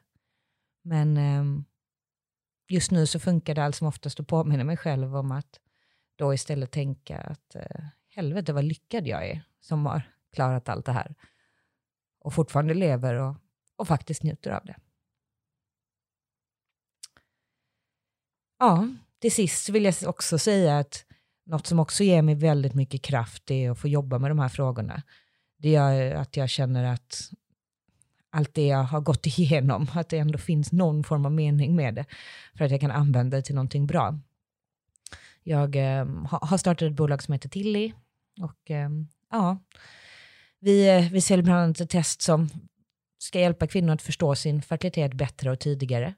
Men 0.83 1.17
ehm, 1.17 1.65
just 2.67 2.91
nu 2.91 3.05
så 3.05 3.19
funkar 3.19 3.55
det 3.55 3.63
allt 3.63 3.75
som 3.75 3.87
oftast 3.87 4.19
att 4.19 4.27
påminna 4.27 4.63
mig 4.63 4.77
själv 4.77 5.15
om 5.15 5.31
att 5.31 5.59
då 6.15 6.33
istället 6.33 6.71
tänka 6.71 7.17
att 7.17 7.55
eh, 7.55 7.85
helvete 8.09 8.53
vad 8.53 8.63
lyckad 8.63 9.07
jag 9.07 9.27
är 9.27 9.43
som 9.59 9.85
har 9.85 10.01
klarat 10.33 10.69
allt 10.69 10.85
det 10.85 10.91
här 10.91 11.15
och 12.19 12.33
fortfarande 12.33 12.73
lever 12.73 13.13
och, 13.13 13.35
och 13.75 13.87
faktiskt 13.87 14.23
njuter 14.23 14.51
av 14.51 14.65
det. 14.65 14.75
Ja, 18.59 18.87
till 19.19 19.31
sist 19.31 19.69
vill 19.69 19.85
jag 19.85 19.95
också 20.05 20.37
säga 20.37 20.79
att 20.79 21.05
något 21.45 21.67
som 21.67 21.79
också 21.79 22.03
ger 22.03 22.21
mig 22.21 22.35
väldigt 22.35 22.73
mycket 22.73 23.01
kraft 23.01 23.51
är 23.51 23.71
att 23.71 23.79
få 23.79 23.87
jobba 23.87 24.19
med 24.19 24.31
de 24.31 24.39
här 24.39 24.49
frågorna. 24.49 25.03
Det 25.57 25.69
gör 25.69 26.15
att 26.15 26.37
jag 26.37 26.49
känner 26.49 26.93
att 26.93 27.29
allt 28.33 28.53
det 28.53 28.67
jag 28.67 28.83
har 28.83 29.01
gått 29.01 29.25
igenom, 29.25 29.87
att 29.93 30.09
det 30.09 30.17
ändå 30.17 30.37
finns 30.37 30.71
någon 30.71 31.03
form 31.03 31.25
av 31.25 31.31
mening 31.31 31.75
med 31.75 31.95
det, 31.95 32.05
för 32.57 32.65
att 32.65 32.71
jag 32.71 32.81
kan 32.81 32.91
använda 32.91 33.37
det 33.37 33.43
till 33.43 33.55
någonting 33.55 33.87
bra. 33.87 34.19
Jag 35.43 35.75
eh, 35.75 36.05
har 36.25 36.57
startat 36.57 36.81
ett 36.81 36.93
bolag 36.93 37.23
som 37.23 37.33
heter 37.33 37.49
Tilly 37.49 37.93
och 38.41 38.71
eh, 38.71 38.89
ja, 39.31 39.57
vi, 40.59 40.89
eh, 40.89 41.11
vi 41.11 41.21
säljer 41.21 41.43
bland 41.43 41.59
annat 41.59 41.79
ett 41.79 41.89
test 41.89 42.21
som 42.21 42.49
ska 43.17 43.39
hjälpa 43.39 43.67
kvinnor 43.67 43.93
att 43.93 44.01
förstå 44.01 44.35
sin 44.35 44.61
fertilitet 44.61 45.13
bättre 45.13 45.51
och 45.51 45.59
tidigare. 45.59 46.13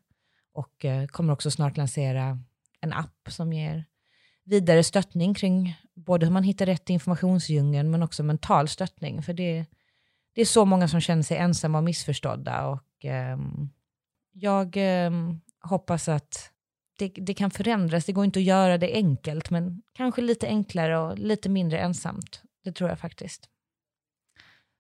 Och 0.54 0.86
eh, 0.86 1.08
kommer 1.08 1.34
också 1.34 1.52
snart 1.52 1.78
lansera 1.78 2.40
en 2.82 2.94
app 2.94 3.28
som 3.30 3.54
ger 3.54 3.86
vidare 4.44 4.84
stöttning 4.84 5.34
kring 5.34 5.76
både 5.94 6.26
hur 6.26 6.34
man 6.34 6.44
hittar 6.44 6.66
rätt 6.66 6.90
i 6.90 6.94
informationsdjungeln 6.94 7.92
men 7.92 8.04
också 8.04 8.24
mental 8.24 8.68
stöttning. 8.68 9.24
För 9.24 9.34
det, 9.34 9.66
det 10.36 10.42
är 10.42 10.46
så 10.46 10.66
många 10.66 10.88
som 10.88 11.02
känner 11.02 11.24
sig 11.24 11.38
ensamma 11.38 11.78
och 11.78 11.84
missförstådda. 11.84 12.68
Och, 12.68 13.06
eh, 13.06 13.38
jag 14.32 14.78
eh, 14.78 15.12
hoppas 15.62 16.10
att 16.10 16.52
det, 17.00 17.08
det, 17.08 17.34
kan 17.34 17.52
förändras. 17.52 18.06
Det 18.06 18.12
går 18.14 18.26
inte 18.26 18.40
att 18.40 18.46
göra 18.46 18.78
det 18.78 18.94
enkelt, 18.94 19.50
men 19.50 19.82
kanske 19.94 20.22
lite 20.22 20.48
enklare 20.48 21.00
och 21.00 21.20
lite 21.20 21.50
mindre 21.50 21.80
ensamt. 21.80 22.42
Det 22.64 22.72
tror 22.72 22.90
jag 22.90 23.00
faktiskt. 23.00 23.50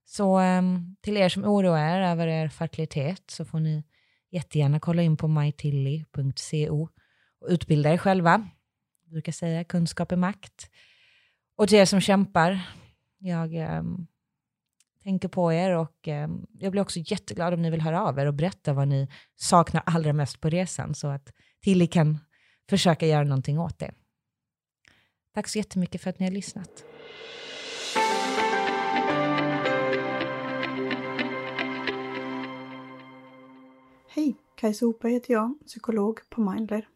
Så 0.06 0.40
eh, 0.40 0.62
till 1.02 1.18
er 1.18 1.30
som 1.30 1.46
oroar 1.46 1.80
er 1.80 2.02
över 2.02 2.28
er 2.28 2.50
fertilitet 2.50 3.32
så 3.32 3.46
får 3.46 3.60
ni 3.60 3.84
jättegärna 4.32 4.80
kolla 4.80 5.02
in 5.02 5.18
på 5.18 5.28
mytilly.co 5.28 6.90
och 7.42 7.48
utbilda 7.50 7.94
er 7.94 7.98
själva. 7.98 8.50
Jag 9.04 9.12
brukar 9.12 9.32
säga 9.32 9.64
kunskap 9.64 10.12
är 10.12 10.16
makt. 10.16 10.70
Och 11.58 11.68
till 11.68 11.78
er 11.78 11.86
som 11.86 12.02
kämpar, 12.02 12.60
jag 13.20 13.54
ehm, 13.54 14.08
tänker 15.06 15.28
på 15.28 15.54
er 15.54 15.72
och 15.72 16.08
eh, 16.08 16.30
jag 16.60 16.72
blir 16.72 16.82
också 16.82 17.00
jätteglad 17.00 17.54
om 17.54 17.62
ni 17.62 17.70
vill 17.70 17.82
höra 17.82 18.02
av 18.02 18.20
er 18.20 18.26
och 18.26 18.34
berätta 18.34 18.74
vad 18.74 18.88
ni 18.88 19.08
saknar 19.36 19.84
allra 19.86 20.14
mest 20.14 20.42
på 20.42 20.50
resan 20.50 20.96
så 20.96 21.08
att 21.08 21.34
Tilly 21.64 21.88
kan 21.88 22.20
försöka 22.70 23.08
göra 23.08 23.24
någonting 23.24 23.60
åt 23.60 23.80
det. 23.80 23.92
Tack 25.34 25.48
så 25.48 25.58
jättemycket 25.58 26.02
för 26.02 26.10
att 26.10 26.20
ni 26.20 26.26
har 26.26 26.34
lyssnat. 26.34 26.86
Hej, 34.10 34.36
Kajsa 34.56 34.86
Opa 34.86 35.08
heter 35.08 35.34
jag, 35.34 35.54
psykolog 35.66 36.20
på 36.30 36.42
Mindler. 36.42 36.88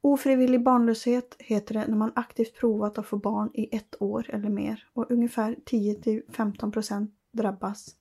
Ofrivillig 0.00 0.62
barnlöshet 0.62 1.36
heter 1.38 1.74
det 1.74 1.86
när 1.86 1.96
man 1.96 2.12
aktivt 2.14 2.54
provat 2.60 2.98
att 2.98 3.06
få 3.06 3.16
barn 3.16 3.50
i 3.54 3.76
ett 3.76 4.02
år 4.02 4.30
eller 4.30 4.48
mer 4.48 4.88
och 4.92 5.10
ungefär 5.10 5.56
10-15% 5.66 7.10
drabbas. 7.32 7.96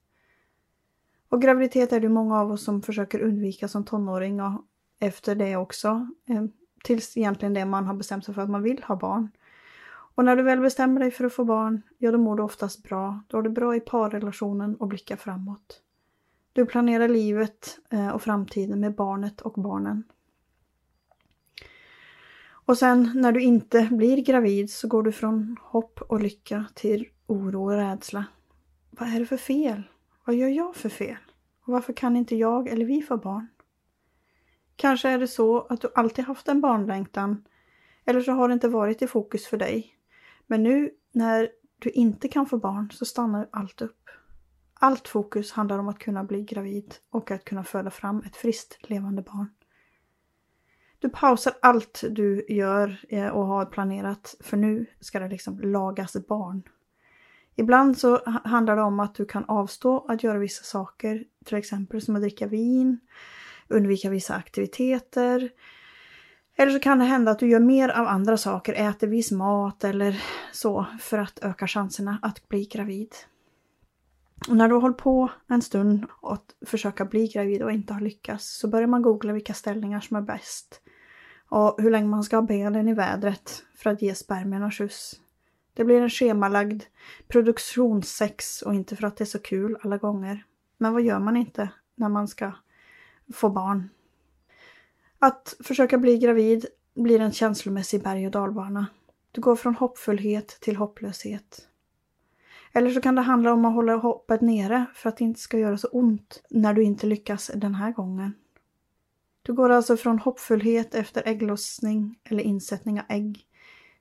Och 1.30 1.42
graviditet 1.42 1.94
är 1.94 2.00
det 2.00 2.10
många 2.10 2.40
av 2.40 2.52
oss 2.52 2.64
som 2.64 2.82
försöker 2.82 3.20
undvika 3.20 3.68
som 3.68 3.86
tonåring 3.86 4.42
och 4.42 4.66
efter 5.00 5.36
det 5.36 5.56
också. 5.56 6.10
Eh, 6.26 6.44
tills 6.84 7.18
egentligen 7.18 7.54
det 7.54 7.66
man 7.66 7.86
har 7.86 7.94
bestämt 7.94 8.26
sig 8.26 8.34
för 8.34 8.42
att 8.42 8.50
man 8.50 8.64
vill 8.64 8.84
ha 8.84 8.96
barn. 8.96 9.30
Och 10.16 10.26
när 10.26 10.36
du 10.36 10.44
väl 10.44 10.60
bestämmer 10.60 11.00
dig 11.00 11.12
för 11.12 11.26
att 11.26 11.34
få 11.34 11.46
barn, 11.46 11.82
ja 11.98 12.12
då 12.12 12.18
mår 12.18 12.36
du 12.36 12.44
oftast 12.44 12.84
bra. 12.84 13.22
Då 13.28 13.38
har 13.38 13.42
du 13.42 13.50
bra 13.50 13.76
i 13.76 13.80
parrelationen 13.80 14.76
och 14.76 14.88
blickar 14.88 15.16
framåt. 15.16 15.82
Du 16.54 16.66
planerar 16.66 17.08
livet 17.08 17.80
eh, 17.90 18.10
och 18.10 18.22
framtiden 18.22 18.80
med 18.80 18.96
barnet 18.96 19.42
och 19.42 19.54
barnen. 19.54 20.04
Och 22.68 22.78
sen 22.78 23.12
när 23.16 23.32
du 23.32 23.42
inte 23.42 23.90
blir 23.92 24.18
gravid 24.18 24.72
så 24.72 24.88
går 24.88 25.04
du 25.04 25.12
från 25.12 25.58
hopp 25.62 26.02
och 26.02 26.22
lycka 26.22 26.66
till 26.74 27.08
oro 27.28 27.64
och 27.64 27.72
rädsla. 27.72 28.26
Vad 28.90 29.10
är 29.10 29.20
det 29.20 29.26
för 29.26 29.38
fel? 29.38 29.84
Vad 30.26 30.36
gör 30.36 30.48
jag 30.48 30.76
för 30.76 30.90
fel? 30.90 31.18
Och 31.66 31.74
varför 31.74 31.94
kan 31.94 32.16
inte 32.16 32.36
jag 32.36 32.68
eller 32.68 32.86
vi 32.86 33.02
få 33.02 33.18
barn? 33.18 33.48
Kanske 34.76 35.10
är 35.10 35.20
det 35.20 35.28
så 35.28 35.60
att 35.62 35.82
du 35.82 35.92
alltid 35.96 36.26
haft 36.26 36.48
en 36.48 36.62
barnlängtan 36.62 37.44
eller 38.06 38.22
så 38.22 38.32
har 38.32 38.48
det 38.48 38.54
inte 38.54 38.68
varit 38.68 39.02
i 39.02 39.08
fokus 39.08 39.48
för 39.48 39.58
dig. 39.58 39.96
Men 40.48 40.64
nu 40.64 40.92
när 41.12 41.50
du 41.80 41.90
inte 41.90 42.28
kan 42.28 42.46
få 42.46 42.58
barn 42.58 42.92
så 42.92 43.06
stannar 43.06 43.50
allt 43.52 43.82
upp. 43.82 44.10
Allt 44.74 45.08
fokus 45.08 45.52
handlar 45.52 45.80
om 45.80 45.88
att 45.88 46.00
kunna 46.00 46.24
bli 46.24 46.44
gravid 46.44 46.96
och 47.10 47.32
att 47.32 47.46
kunna 47.46 47.64
föda 47.64 47.90
fram 47.90 48.20
ett 48.20 48.36
friskt 48.36 48.90
levande 48.90 49.22
barn. 49.22 49.50
Du 51.00 51.10
pausar 51.10 51.54
allt 51.62 52.04
du 52.10 52.46
gör 52.50 53.06
eh, 53.10 53.28
och 53.28 53.46
har 53.46 53.66
planerat 53.66 54.36
för 54.40 54.58
nu 54.58 54.86
ska 55.00 55.20
det 55.20 55.28
liksom 55.28 55.60
lagas 55.60 56.28
barn. 56.28 56.64
Ibland 57.56 57.98
så 57.98 58.22
handlar 58.44 58.76
det 58.76 58.82
om 58.82 59.00
att 59.00 59.16
du 59.16 59.26
kan 59.26 59.46
avstå 59.46 60.06
att 60.08 60.24
göra 60.24 60.38
vissa 60.38 60.64
saker, 60.64 61.24
till 61.46 61.58
exempel 61.58 62.02
som 62.02 62.16
att 62.16 62.22
dricka 62.22 62.48
vin, 62.48 63.00
undvika 63.68 64.10
vissa 64.10 64.36
aktiviteter. 64.36 65.50
Eller 66.58 66.72
så 66.72 66.80
kan 66.80 67.00
det 67.00 67.06
hända 67.06 67.32
att 67.32 67.40
du 67.40 67.50
gör 67.50 67.60
mer 67.60 67.90
av 67.90 68.08
andra 68.08 68.38
saker, 68.38 68.74
äter 68.74 69.08
viss 69.08 69.32
mat 69.32 69.84
eller 69.84 70.24
så 70.52 70.86
för 71.00 71.18
att 71.18 71.40
öka 71.42 71.68
chanserna 71.68 72.20
att 72.22 72.48
bli 72.48 72.66
gravid. 72.66 73.16
Och 74.50 74.58
när 74.58 74.68
du 74.68 74.74
har 74.74 74.82
hållit 74.82 74.98
på 74.98 75.32
en 75.48 75.62
stund 75.62 76.06
att 76.22 76.56
försöka 76.66 77.06
bli 77.06 77.28
gravid 77.28 77.64
och 77.64 77.72
inte 77.72 77.94
har 77.94 78.02
lyckats 78.02 78.58
så 78.58 78.68
börjar 78.68 78.88
man 78.88 79.02
googla 79.02 79.34
vilka 79.34 79.54
ställningar 79.54 80.00
som 80.00 80.18
är 80.18 80.22
bäst. 80.22 80.82
Och 81.50 81.82
hur 81.82 81.92
länge 81.92 82.08
man 82.08 82.24
ska 82.24 82.36
ha 82.36 82.42
benen 82.42 82.88
i 82.88 82.94
vädret 82.94 83.64
för 83.76 83.90
att 83.90 84.02
ge 84.02 84.16
spermierna 84.16 84.72
skjuts. 84.72 85.20
Det 85.74 85.84
blir 85.84 86.02
en 86.02 86.10
schemalagd 86.10 86.84
produktionssex 87.28 88.62
och 88.62 88.76
inte 88.76 88.96
för 88.96 89.08
att 89.08 89.18
det 89.18 89.24
är 89.24 89.26
så 89.26 89.40
kul 89.40 89.78
alla 89.82 89.98
gånger. 89.98 90.44
Men 90.78 90.94
vad 90.94 91.02
gör 91.02 91.20
man 91.20 91.38
inte 91.38 91.70
när 91.96 92.10
man 92.10 92.28
ska 92.28 92.52
få 93.34 93.50
barn? 93.50 93.90
Att 95.20 95.56
försöka 95.64 95.98
bli 95.98 96.18
gravid 96.18 96.66
blir 96.96 97.20
en 97.20 97.32
känslomässig 97.32 98.04
berg 98.04 98.26
och 98.26 98.32
dalbana. 98.32 98.88
Du 99.32 99.42
går 99.42 99.56
från 99.56 99.76
hoppfullhet 99.76 100.48
till 100.48 100.76
hopplöshet. 100.76 101.68
Eller 102.74 102.92
så 102.92 103.02
kan 103.02 103.16
det 103.16 103.22
handla 103.22 103.54
om 103.54 103.66
att 103.66 103.74
hålla 103.74 103.96
hoppet 103.96 104.42
nere 104.42 104.86
för 104.94 105.10
att 105.10 105.18
det 105.18 105.24
inte 105.24 105.40
ska 105.40 105.58
göra 105.58 105.78
så 105.78 105.88
ont 105.88 106.44
när 106.50 106.74
du 106.74 106.84
inte 106.84 107.08
lyckas 107.08 107.52
den 107.56 107.76
här 107.76 107.92
gången. 107.92 108.34
Du 109.48 109.54
går 109.54 109.70
alltså 109.70 109.98
från 109.98 110.20
hoppfullhet 110.20 110.96
efter 110.96 111.28
ägglossning 111.28 112.20
eller 112.24 112.44
insättning 112.44 113.00
av 113.00 113.06
ägg 113.10 113.46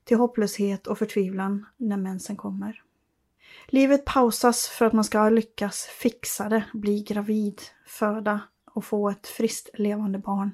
till 0.03 0.17
hopplöshet 0.17 0.87
och 0.87 0.97
förtvivlan 0.97 1.65
när 1.77 1.97
mensen 1.97 2.35
kommer. 2.35 2.83
Livet 3.67 4.05
pausas 4.05 4.67
för 4.67 4.85
att 4.85 4.93
man 4.93 5.03
ska 5.03 5.29
lyckas 5.29 5.83
fixa 5.83 6.49
det, 6.49 6.63
bli 6.73 7.03
gravid, 7.03 7.61
föda 7.85 8.41
och 8.73 8.85
få 8.85 9.09
ett 9.09 9.27
friskt 9.27 9.79
levande 9.79 10.19
barn. 10.19 10.51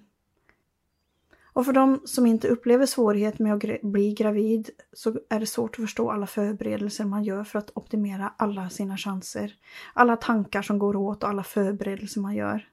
Och 1.53 1.65
för 1.65 1.73
de 1.73 2.01
som 2.05 2.25
inte 2.25 2.47
upplever 2.47 2.85
svårighet 2.85 3.39
med 3.39 3.53
att 3.53 3.81
bli 3.81 4.13
gravid 4.13 4.69
så 4.93 5.19
är 5.29 5.39
det 5.39 5.45
svårt 5.45 5.75
att 5.79 5.83
förstå 5.83 6.11
alla 6.11 6.27
förberedelser 6.27 7.05
man 7.05 7.23
gör 7.23 7.43
för 7.43 7.59
att 7.59 7.71
optimera 7.75 8.33
alla 8.37 8.69
sina 8.69 8.97
chanser. 8.97 9.55
Alla 9.93 10.17
tankar 10.17 10.61
som 10.61 10.79
går 10.79 10.95
åt 10.95 11.23
och 11.23 11.29
alla 11.29 11.43
förberedelser 11.43 12.21
man 12.21 12.35
gör. 12.35 12.69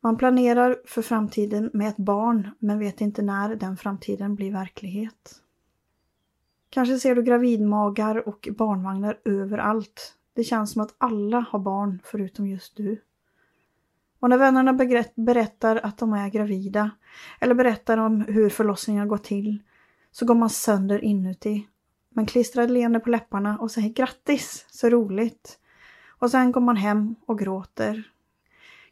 Man 0.00 0.16
planerar 0.16 0.76
för 0.84 1.02
framtiden 1.02 1.70
med 1.72 1.88
ett 1.88 1.96
barn 1.96 2.50
men 2.58 2.78
vet 2.78 3.00
inte 3.00 3.22
när 3.22 3.56
den 3.56 3.76
framtiden 3.76 4.34
blir 4.34 4.52
verklighet. 4.52 5.42
Kanske 6.70 6.98
ser 6.98 7.14
du 7.14 7.22
gravidmagar 7.22 8.28
och 8.28 8.48
barnvagnar 8.58 9.20
överallt. 9.24 10.14
Det 10.34 10.44
känns 10.44 10.72
som 10.72 10.82
att 10.82 10.94
alla 10.98 11.46
har 11.50 11.58
barn 11.58 12.00
förutom 12.04 12.46
just 12.46 12.76
du. 12.76 13.02
Och 14.20 14.30
när 14.30 14.38
vännerna 14.38 14.72
berättar 15.14 15.76
att 15.76 15.98
de 15.98 16.12
är 16.12 16.28
gravida 16.28 16.90
eller 17.40 17.54
berättar 17.54 17.98
om 17.98 18.20
hur 18.20 18.48
förlossningen 18.48 19.08
gått 19.08 19.24
till 19.24 19.62
så 20.10 20.26
går 20.26 20.34
man 20.34 20.50
sönder 20.50 21.04
inuti. 21.04 21.68
Man 22.14 22.26
klistrar 22.26 22.64
ett 22.64 22.70
leende 22.70 23.00
på 23.00 23.10
läpparna 23.10 23.58
och 23.58 23.70
säger 23.70 23.88
grattis, 23.88 24.66
så 24.70 24.88
roligt. 24.88 25.58
Och 26.08 26.30
sen 26.30 26.52
går 26.52 26.60
man 26.60 26.76
hem 26.76 27.14
och 27.26 27.38
gråter. 27.38 28.10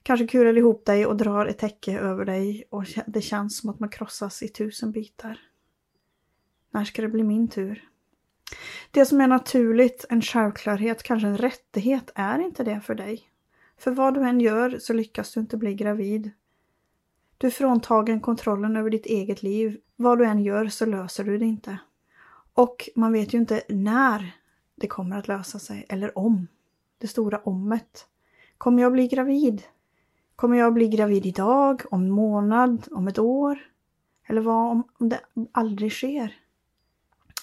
Kanske 0.06 0.26
kurar 0.26 0.58
ihop 0.58 0.84
dig 0.84 1.06
och 1.06 1.16
drar 1.16 1.46
ett 1.46 1.58
täcke 1.58 1.98
över 1.98 2.24
dig 2.24 2.64
och 2.70 2.84
det 3.06 3.20
känns 3.20 3.58
som 3.58 3.70
att 3.70 3.80
man 3.80 3.88
krossas 3.88 4.42
i 4.42 4.48
tusen 4.48 4.92
bitar. 4.92 5.38
När 6.70 6.84
ska 6.84 7.02
det 7.02 7.08
bli 7.08 7.22
min 7.22 7.48
tur? 7.48 7.88
Det 8.90 9.06
som 9.06 9.20
är 9.20 9.26
naturligt, 9.26 10.04
en 10.08 10.22
självklarhet, 10.22 11.02
kanske 11.02 11.28
en 11.28 11.38
rättighet, 11.38 12.10
är 12.14 12.38
inte 12.38 12.64
det 12.64 12.80
för 12.80 12.94
dig. 12.94 13.22
För 13.78 13.90
vad 13.90 14.14
du 14.14 14.20
än 14.20 14.40
gör 14.40 14.78
så 14.78 14.92
lyckas 14.92 15.32
du 15.32 15.40
inte 15.40 15.56
bli 15.56 15.74
gravid. 15.74 16.30
Du 17.38 17.46
är 17.46 17.50
fråntagen 17.50 18.20
kontrollen 18.20 18.76
över 18.76 18.90
ditt 18.90 19.06
eget 19.06 19.42
liv. 19.42 19.80
Vad 19.96 20.18
du 20.18 20.24
än 20.24 20.42
gör 20.42 20.68
så 20.68 20.86
löser 20.86 21.24
du 21.24 21.38
det 21.38 21.46
inte. 21.46 21.78
Och 22.54 22.88
man 22.94 23.12
vet 23.12 23.34
ju 23.34 23.38
inte 23.38 23.62
när 23.68 24.36
det 24.74 24.86
kommer 24.86 25.18
att 25.18 25.28
lösa 25.28 25.58
sig, 25.58 25.86
eller 25.88 26.18
om. 26.18 26.46
Det 26.98 27.08
stora 27.08 27.38
ommet. 27.38 28.06
Kommer 28.58 28.82
jag 28.82 28.92
bli 28.92 29.08
gravid? 29.08 29.62
Kommer 30.36 30.56
jag 30.56 30.74
bli 30.74 30.88
gravid 30.88 31.26
idag, 31.26 31.82
om 31.90 32.02
en 32.02 32.10
månad, 32.10 32.88
om 32.90 33.08
ett 33.08 33.18
år? 33.18 33.58
Eller 34.26 34.40
vad 34.40 34.70
om 34.98 35.08
det 35.08 35.20
aldrig 35.52 35.92
sker? 35.92 36.34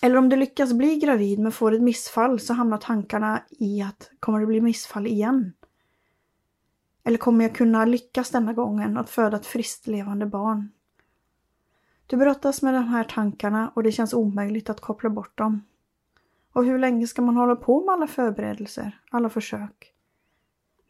Eller 0.02 0.18
om 0.18 0.30
du 0.30 0.36
lyckas 0.36 0.74
bli 0.74 1.00
gravid 1.00 1.40
men 1.40 1.52
får 1.52 1.72
ett 1.72 1.82
missfall 1.82 2.40
så 2.40 2.54
hamnar 2.54 2.78
tankarna 2.78 3.42
i 3.50 3.82
att 3.82 4.12
kommer 4.20 4.40
det 4.40 4.46
bli 4.46 4.62
missfall 4.62 5.08
igen? 5.08 5.54
Eller 7.04 7.18
kommer 7.18 7.46
jag 7.46 7.56
kunna 7.56 7.86
lyckas 7.86 8.30
denna 8.30 8.54
gången 8.54 8.98
att 8.98 9.10
föda 9.10 9.38
ett 9.38 9.46
friskt 9.46 9.88
levande 9.88 10.26
barn? 10.26 10.72
Du 12.08 12.18
brottas 12.18 12.62
med 12.62 12.74
de 12.74 12.84
här 12.84 13.04
tankarna 13.04 13.72
och 13.76 13.84
det 13.84 13.92
känns 13.92 14.14
omöjligt 14.14 14.70
att 14.70 14.82
koppla 14.82 15.10
bort 15.10 15.38
dem. 15.38 15.66
Och 16.54 16.66
hur 16.66 16.80
länge 16.80 17.08
ska 17.08 17.22
man 17.22 17.38
hålla 17.38 17.56
på 17.56 17.86
med 17.86 17.94
alla 17.94 18.08
förberedelser, 18.08 19.00
alla 19.10 19.30
försök? 19.30 19.93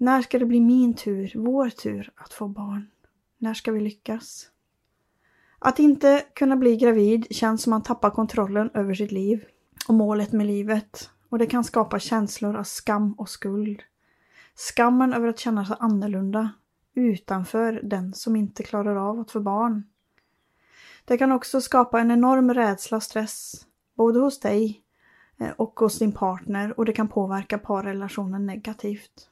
När 0.03 0.21
ska 0.21 0.39
det 0.39 0.45
bli 0.45 0.59
min 0.59 0.93
tur, 0.93 1.31
vår 1.35 1.69
tur, 1.69 2.11
att 2.15 2.33
få 2.33 2.47
barn? 2.47 2.87
När 3.37 3.53
ska 3.53 3.71
vi 3.71 3.79
lyckas? 3.79 4.49
Att 5.59 5.79
inte 5.79 6.25
kunna 6.35 6.55
bli 6.55 6.77
gravid 6.77 7.27
känns 7.29 7.63
som 7.63 7.73
att 7.73 7.77
man 7.77 7.83
tappar 7.83 8.09
kontrollen 8.09 8.69
över 8.73 8.93
sitt 8.93 9.11
liv 9.11 9.45
och 9.87 9.93
målet 9.93 10.31
med 10.31 10.47
livet 10.47 11.09
och 11.29 11.37
det 11.37 11.45
kan 11.45 11.63
skapa 11.63 11.99
känslor 11.99 12.55
av 12.55 12.63
skam 12.63 13.13
och 13.13 13.29
skuld. 13.29 13.83
Skammen 14.55 15.13
över 15.13 15.27
att 15.27 15.39
känna 15.39 15.65
sig 15.65 15.75
annorlunda, 15.79 16.49
utanför 16.93 17.79
den 17.83 18.13
som 18.13 18.35
inte 18.35 18.63
klarar 18.63 18.95
av 18.95 19.19
att 19.19 19.31
få 19.31 19.39
barn. 19.39 19.83
Det 21.05 21.17
kan 21.17 21.31
också 21.31 21.61
skapa 21.61 21.99
en 21.99 22.11
enorm 22.11 22.53
rädsla 22.53 22.97
och 22.97 23.03
stress, 23.03 23.65
både 23.95 24.19
hos 24.19 24.39
dig 24.39 24.81
eh, 25.37 25.51
och 25.51 25.79
hos 25.79 25.99
din 25.99 26.11
partner 26.11 26.79
och 26.79 26.85
det 26.85 26.93
kan 26.93 27.07
påverka 27.07 27.57
parrelationen 27.57 28.45
negativt. 28.45 29.29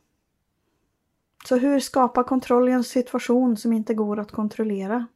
Så 1.45 1.57
hur 1.57 1.79
skapa 1.79 2.23
kontroll 2.23 2.69
i 2.69 2.71
en 2.71 2.83
situation 2.83 3.57
som 3.57 3.73
inte 3.73 3.93
går 3.93 4.19
att 4.19 4.31
kontrollera? 4.31 5.07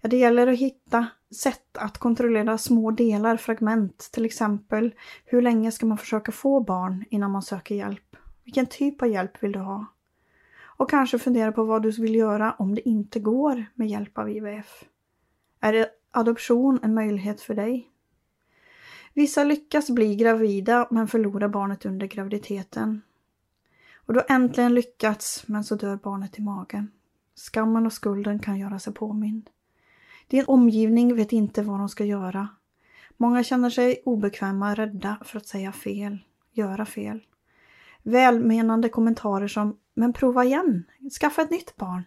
Ja, 0.00 0.08
det 0.08 0.16
gäller 0.16 0.46
att 0.46 0.58
hitta 0.58 1.06
sätt 1.34 1.76
att 1.78 1.98
kontrollera 1.98 2.58
små 2.58 2.90
delar, 2.90 3.36
fragment. 3.36 4.08
Till 4.12 4.24
exempel, 4.24 4.94
hur 5.24 5.42
länge 5.42 5.72
ska 5.72 5.86
man 5.86 5.98
försöka 5.98 6.32
få 6.32 6.60
barn 6.60 7.04
innan 7.10 7.30
man 7.30 7.42
söker 7.42 7.74
hjälp? 7.74 8.16
Vilken 8.44 8.66
typ 8.66 9.02
av 9.02 9.08
hjälp 9.08 9.42
vill 9.42 9.52
du 9.52 9.58
ha? 9.58 9.86
Och 10.64 10.90
kanske 10.90 11.18
fundera 11.18 11.52
på 11.52 11.64
vad 11.64 11.82
du 11.82 11.90
vill 11.90 12.14
göra 12.14 12.54
om 12.58 12.74
det 12.74 12.88
inte 12.88 13.20
går 13.20 13.64
med 13.74 13.88
hjälp 13.88 14.18
av 14.18 14.30
IVF. 14.30 14.84
Är 15.60 15.86
adoption 16.10 16.78
en 16.82 16.94
möjlighet 16.94 17.40
för 17.40 17.54
dig? 17.54 17.88
Vissa 19.14 19.44
lyckas 19.44 19.90
bli 19.90 20.16
gravida 20.16 20.86
men 20.90 21.08
förlorar 21.08 21.48
barnet 21.48 21.86
under 21.86 22.06
graviditeten. 22.06 23.02
Och 24.06 24.14
du 24.14 24.20
har 24.20 24.34
äntligen 24.34 24.74
lyckats 24.74 25.48
men 25.48 25.64
så 25.64 25.74
dör 25.74 25.96
barnet 25.96 26.38
i 26.38 26.42
magen. 26.42 26.90
Skammen 27.34 27.86
och 27.86 27.92
skulden 27.92 28.38
kan 28.38 28.58
göra 28.58 28.78
sig 28.78 28.94
påmind. 28.94 29.50
Din 30.26 30.44
omgivning 30.46 31.16
vet 31.16 31.32
inte 31.32 31.62
vad 31.62 31.78
de 31.78 31.88
ska 31.88 32.04
göra. 32.04 32.48
Många 33.16 33.44
känner 33.44 33.70
sig 33.70 34.02
obekväma, 34.04 34.74
rädda 34.74 35.18
för 35.24 35.38
att 35.38 35.46
säga 35.46 35.72
fel, 35.72 36.18
göra 36.52 36.86
fel. 36.86 37.20
Välmenande 38.02 38.88
kommentarer 38.88 39.48
som 39.48 39.78
“men 39.94 40.12
prova 40.12 40.44
igen, 40.44 40.84
skaffa 41.20 41.42
ett 41.42 41.50
nytt 41.50 41.76
barn”. 41.76 42.02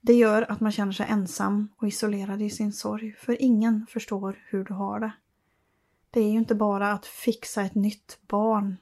Det 0.00 0.14
gör 0.14 0.50
att 0.50 0.60
man 0.60 0.72
känner 0.72 0.92
sig 0.92 1.06
ensam 1.08 1.68
och 1.76 1.88
isolerad 1.88 2.42
i 2.42 2.50
sin 2.50 2.72
sorg, 2.72 3.12
för 3.12 3.42
ingen 3.42 3.86
förstår 3.86 4.38
hur 4.46 4.64
du 4.64 4.74
har 4.74 5.00
det. 5.00 5.12
Det 6.10 6.20
är 6.20 6.30
ju 6.30 6.38
inte 6.38 6.54
bara 6.54 6.92
att 6.92 7.06
fixa 7.06 7.62
ett 7.62 7.74
nytt 7.74 8.18
barn. 8.28 8.76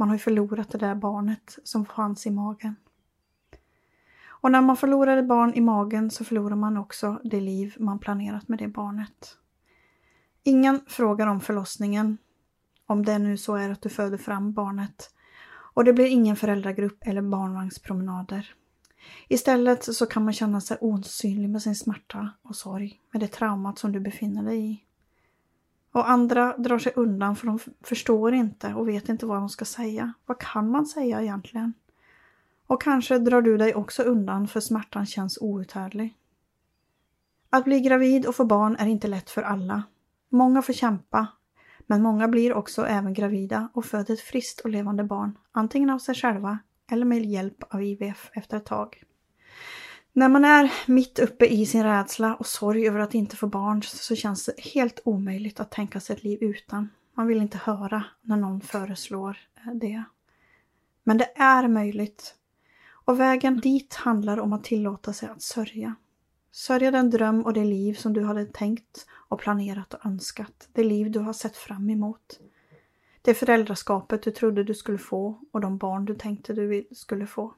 Man 0.00 0.08
har 0.08 0.14
ju 0.14 0.18
förlorat 0.18 0.70
det 0.70 0.78
där 0.78 0.94
barnet 0.94 1.58
som 1.64 1.86
fanns 1.86 2.26
i 2.26 2.30
magen. 2.30 2.76
Och 4.26 4.50
när 4.50 4.60
man 4.60 4.76
förlorar 4.76 5.16
ett 5.16 5.28
barn 5.28 5.54
i 5.54 5.60
magen 5.60 6.10
så 6.10 6.24
förlorar 6.24 6.56
man 6.56 6.76
också 6.76 7.20
det 7.24 7.40
liv 7.40 7.74
man 7.78 7.98
planerat 7.98 8.48
med 8.48 8.58
det 8.58 8.68
barnet. 8.68 9.36
Ingen 10.42 10.80
frågar 10.86 11.26
om 11.26 11.40
förlossningen, 11.40 12.18
om 12.86 13.04
det 13.04 13.18
nu 13.18 13.36
så 13.36 13.54
är 13.54 13.70
att 13.70 13.82
du 13.82 13.88
föder 13.88 14.18
fram 14.18 14.52
barnet. 14.52 15.14
Och 15.74 15.84
det 15.84 15.92
blir 15.92 16.06
ingen 16.06 16.36
föräldragrupp 16.36 16.98
eller 17.00 17.22
barnvagnspromenader. 17.22 18.54
Istället 19.28 19.94
så 19.94 20.06
kan 20.06 20.24
man 20.24 20.32
känna 20.32 20.60
sig 20.60 20.78
osynlig 20.80 21.50
med 21.50 21.62
sin 21.62 21.76
smärta 21.76 22.30
och 22.42 22.56
sorg, 22.56 23.00
med 23.12 23.22
det 23.22 23.28
traumat 23.28 23.78
som 23.78 23.92
du 23.92 24.00
befinner 24.00 24.42
dig 24.42 24.70
i. 24.70 24.84
Och 25.92 26.10
andra 26.10 26.56
drar 26.56 26.78
sig 26.78 26.92
undan 26.96 27.36
för 27.36 27.46
de 27.46 27.58
förstår 27.82 28.34
inte 28.34 28.74
och 28.74 28.88
vet 28.88 29.08
inte 29.08 29.26
vad 29.26 29.36
de 29.36 29.48
ska 29.48 29.64
säga. 29.64 30.12
Vad 30.26 30.38
kan 30.38 30.70
man 30.70 30.86
säga 30.86 31.22
egentligen? 31.22 31.74
Och 32.66 32.82
kanske 32.82 33.18
drar 33.18 33.42
du 33.42 33.56
dig 33.56 33.74
också 33.74 34.02
undan 34.02 34.48
för 34.48 34.60
smärtan 34.60 35.06
känns 35.06 35.38
outhärdlig. 35.40 36.16
Att 37.50 37.64
bli 37.64 37.80
gravid 37.80 38.26
och 38.26 38.34
få 38.34 38.44
barn 38.44 38.76
är 38.76 38.86
inte 38.86 39.08
lätt 39.08 39.30
för 39.30 39.42
alla. 39.42 39.82
Många 40.28 40.62
får 40.62 40.72
kämpa, 40.72 41.26
men 41.86 42.02
många 42.02 42.28
blir 42.28 42.52
också 42.52 42.86
även 42.86 43.14
gravida 43.14 43.68
och 43.72 43.84
föder 43.84 44.14
ett 44.14 44.20
friskt 44.20 44.60
och 44.60 44.70
levande 44.70 45.04
barn, 45.04 45.38
antingen 45.52 45.90
av 45.90 45.98
sig 45.98 46.14
själva 46.14 46.58
eller 46.90 47.06
med 47.06 47.24
hjälp 47.24 47.74
av 47.74 47.82
IVF 47.82 48.30
efter 48.32 48.56
ett 48.56 48.66
tag. 48.66 49.04
När 50.12 50.28
man 50.28 50.44
är 50.44 50.72
mitt 50.86 51.18
uppe 51.18 51.46
i 51.46 51.66
sin 51.66 51.84
rädsla 51.84 52.34
och 52.34 52.46
sorg 52.46 52.88
över 52.88 53.00
att 53.00 53.14
inte 53.14 53.36
få 53.36 53.46
barn 53.46 53.82
så 53.82 54.16
känns 54.16 54.44
det 54.44 54.60
helt 54.60 55.00
omöjligt 55.04 55.60
att 55.60 55.70
tänka 55.70 56.00
sig 56.00 56.16
ett 56.16 56.24
liv 56.24 56.38
utan. 56.42 56.88
Man 57.14 57.26
vill 57.26 57.40
inte 57.40 57.58
höra 57.58 58.04
när 58.20 58.36
någon 58.36 58.60
föreslår 58.60 59.38
eh, 59.56 59.74
det. 59.74 60.04
Men 61.04 61.18
det 61.18 61.32
är 61.36 61.68
möjligt. 61.68 62.34
Och 62.90 63.20
vägen 63.20 63.60
dit 63.60 63.94
handlar 63.94 64.40
om 64.40 64.52
att 64.52 64.64
tillåta 64.64 65.12
sig 65.12 65.28
att 65.28 65.42
sörja. 65.42 65.94
Sörja 66.52 66.90
den 66.90 67.10
dröm 67.10 67.44
och 67.44 67.52
det 67.52 67.64
liv 67.64 67.94
som 67.94 68.12
du 68.12 68.24
hade 68.24 68.46
tänkt 68.46 69.06
och 69.12 69.38
planerat 69.38 69.94
och 69.94 70.06
önskat. 70.06 70.68
Det 70.72 70.84
liv 70.84 71.10
du 71.10 71.18
har 71.18 71.32
sett 71.32 71.56
fram 71.56 71.90
emot. 71.90 72.40
Det 73.22 73.34
föräldraskapet 73.34 74.22
du 74.22 74.30
trodde 74.30 74.64
du 74.64 74.74
skulle 74.74 74.98
få 74.98 75.40
och 75.52 75.60
de 75.60 75.78
barn 75.78 76.04
du 76.04 76.14
tänkte 76.14 76.52
du 76.52 76.88
skulle 76.92 77.26
få. 77.26 77.54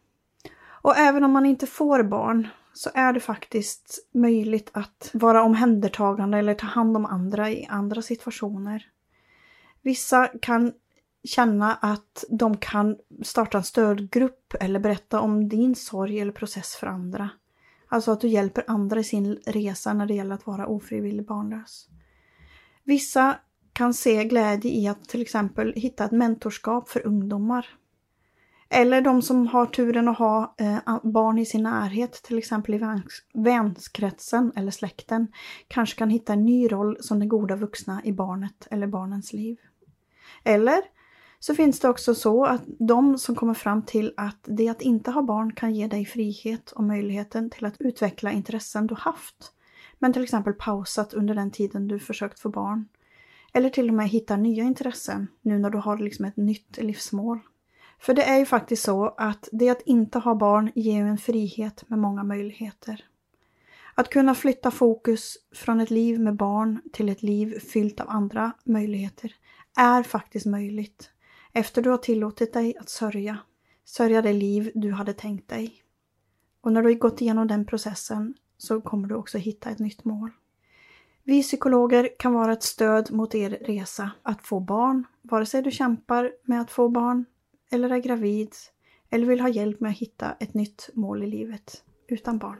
Och 0.82 0.96
även 0.96 1.24
om 1.24 1.32
man 1.32 1.46
inte 1.46 1.66
får 1.66 2.02
barn 2.02 2.48
så 2.72 2.90
är 2.94 3.12
det 3.12 3.20
faktiskt 3.20 4.08
möjligt 4.14 4.70
att 4.72 5.10
vara 5.12 5.42
omhändertagande 5.42 6.38
eller 6.38 6.54
ta 6.54 6.66
hand 6.66 6.96
om 6.96 7.06
andra 7.06 7.50
i 7.50 7.66
andra 7.66 8.02
situationer. 8.02 8.86
Vissa 9.82 10.26
kan 10.42 10.72
känna 11.24 11.74
att 11.74 12.24
de 12.28 12.56
kan 12.56 12.96
starta 13.22 13.58
en 13.58 13.64
stödgrupp 13.64 14.54
eller 14.60 14.80
berätta 14.80 15.20
om 15.20 15.48
din 15.48 15.74
sorg 15.74 16.20
eller 16.20 16.32
process 16.32 16.74
för 16.74 16.86
andra. 16.86 17.30
Alltså 17.88 18.10
att 18.10 18.20
du 18.20 18.28
hjälper 18.28 18.64
andra 18.66 19.00
i 19.00 19.04
sin 19.04 19.38
resa 19.46 19.92
när 19.92 20.06
det 20.06 20.14
gäller 20.14 20.34
att 20.34 20.46
vara 20.46 20.66
ofrivillig 20.66 21.26
barnlös. 21.26 21.88
Vissa 22.84 23.38
kan 23.72 23.94
se 23.94 24.24
glädje 24.24 24.70
i 24.70 24.88
att 24.88 25.08
till 25.08 25.22
exempel 25.22 25.72
hitta 25.76 26.04
ett 26.04 26.12
mentorskap 26.12 26.88
för 26.88 27.06
ungdomar 27.06 27.66
eller 28.74 29.00
de 29.00 29.22
som 29.22 29.46
har 29.46 29.66
turen 29.66 30.08
att 30.08 30.18
ha 30.18 30.54
eh, 30.58 30.98
barn 31.02 31.38
i 31.38 31.46
sin 31.46 31.62
närhet, 31.62 32.12
till 32.12 32.38
exempel 32.38 32.74
i 32.74 32.78
väns 32.78 33.22
vänskretsen 33.34 34.52
eller 34.56 34.70
släkten, 34.70 35.28
kanske 35.68 35.98
kan 35.98 36.10
hitta 36.10 36.32
en 36.32 36.44
ny 36.44 36.72
roll 36.72 36.96
som 37.00 37.18
den 37.18 37.28
goda 37.28 37.56
vuxna 37.56 38.00
i 38.04 38.12
barnet 38.12 38.68
eller 38.70 38.86
barnens 38.86 39.32
liv. 39.32 39.56
Eller 40.44 40.82
så 41.38 41.54
finns 41.54 41.80
det 41.80 41.88
också 41.88 42.14
så 42.14 42.44
att 42.44 42.62
de 42.78 43.18
som 43.18 43.34
kommer 43.34 43.54
fram 43.54 43.82
till 43.82 44.14
att 44.16 44.38
det 44.44 44.68
att 44.68 44.82
inte 44.82 45.10
ha 45.10 45.22
barn 45.22 45.52
kan 45.52 45.74
ge 45.74 45.86
dig 45.86 46.04
frihet 46.04 46.70
och 46.70 46.84
möjligheten 46.84 47.50
till 47.50 47.64
att 47.64 47.80
utveckla 47.80 48.32
intressen 48.32 48.86
du 48.86 48.94
haft, 48.94 49.52
men 49.98 50.12
till 50.12 50.22
exempel 50.22 50.52
pausat 50.52 51.14
under 51.14 51.34
den 51.34 51.50
tiden 51.50 51.88
du 51.88 51.98
försökt 51.98 52.40
få 52.40 52.48
barn. 52.48 52.88
Eller 53.52 53.70
till 53.70 53.88
och 53.88 53.94
med 53.94 54.08
hitta 54.08 54.36
nya 54.36 54.64
intressen 54.64 55.28
nu 55.42 55.58
när 55.58 55.70
du 55.70 55.78
har 55.78 55.98
liksom 55.98 56.24
ett 56.24 56.36
nytt 56.36 56.78
livsmål. 56.82 57.40
För 58.02 58.14
det 58.14 58.22
är 58.22 58.38
ju 58.38 58.46
faktiskt 58.46 58.82
så 58.82 59.14
att 59.16 59.48
det 59.52 59.68
att 59.68 59.82
inte 59.82 60.18
ha 60.18 60.34
barn 60.34 60.72
ger 60.74 61.04
en 61.04 61.18
frihet 61.18 61.88
med 61.88 61.98
många 61.98 62.24
möjligheter. 62.24 63.04
Att 63.94 64.10
kunna 64.10 64.34
flytta 64.34 64.70
fokus 64.70 65.36
från 65.54 65.80
ett 65.80 65.90
liv 65.90 66.20
med 66.20 66.36
barn 66.36 66.82
till 66.92 67.08
ett 67.08 67.22
liv 67.22 67.58
fyllt 67.58 68.00
av 68.00 68.10
andra 68.10 68.52
möjligheter 68.64 69.34
är 69.76 70.02
faktiskt 70.02 70.46
möjligt 70.46 71.10
efter 71.52 71.82
du 71.82 71.90
har 71.90 71.96
tillåtit 71.96 72.52
dig 72.52 72.76
att 72.76 72.88
sörja. 72.88 73.38
Sörja 73.84 74.22
det 74.22 74.32
liv 74.32 74.70
du 74.74 74.92
hade 74.92 75.12
tänkt 75.12 75.48
dig. 75.48 75.82
Och 76.60 76.72
när 76.72 76.82
du 76.82 76.88
har 76.88 76.94
gått 76.94 77.20
igenom 77.20 77.48
den 77.48 77.64
processen 77.64 78.34
så 78.58 78.80
kommer 78.80 79.08
du 79.08 79.14
också 79.14 79.38
hitta 79.38 79.70
ett 79.70 79.78
nytt 79.78 80.04
mål. 80.04 80.30
Vi 81.24 81.42
psykologer 81.42 82.08
kan 82.18 82.32
vara 82.32 82.52
ett 82.52 82.62
stöd 82.62 83.12
mot 83.12 83.34
er 83.34 83.50
resa 83.50 84.10
att 84.22 84.46
få 84.46 84.60
barn, 84.60 85.04
vare 85.22 85.46
sig 85.46 85.62
du 85.62 85.70
kämpar 85.70 86.32
med 86.44 86.60
att 86.60 86.70
få 86.70 86.88
barn 86.88 87.24
eller 87.72 87.90
är 87.90 87.98
gravid 87.98 88.54
eller 89.10 89.26
vill 89.26 89.40
ha 89.40 89.48
hjälp 89.48 89.80
med 89.80 89.90
att 89.90 89.98
hitta 89.98 90.36
ett 90.40 90.54
nytt 90.54 90.90
mål 90.94 91.22
i 91.22 91.26
livet 91.26 91.84
utan 92.08 92.38
barn. 92.38 92.58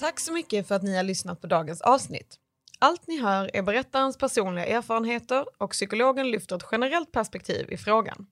Tack 0.00 0.20
så 0.20 0.32
mycket 0.32 0.68
för 0.68 0.74
att 0.74 0.82
ni 0.82 0.96
har 0.96 1.02
lyssnat 1.02 1.40
på 1.40 1.46
dagens 1.46 1.80
avsnitt. 1.80 2.38
Allt 2.78 3.06
ni 3.06 3.20
hör 3.20 3.50
är 3.56 3.62
berättarens 3.62 4.16
personliga 4.16 4.66
erfarenheter 4.66 5.44
och 5.58 5.70
psykologen 5.70 6.30
lyfter 6.30 6.56
ett 6.56 6.66
generellt 6.72 7.12
perspektiv 7.12 7.72
i 7.72 7.76
frågan. 7.76 8.26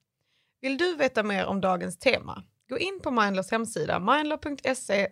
Vill 0.61 0.79
du 0.79 0.97
veta 0.97 1.23
mer 1.23 1.47
om 1.47 1.61
dagens 1.61 1.99
tema? 1.99 2.43
Gå 2.69 2.79
in 2.79 3.01
på 3.03 3.11
Mindlers 3.11 3.51
hemsida 3.51 3.99
mindler.se 3.99 5.09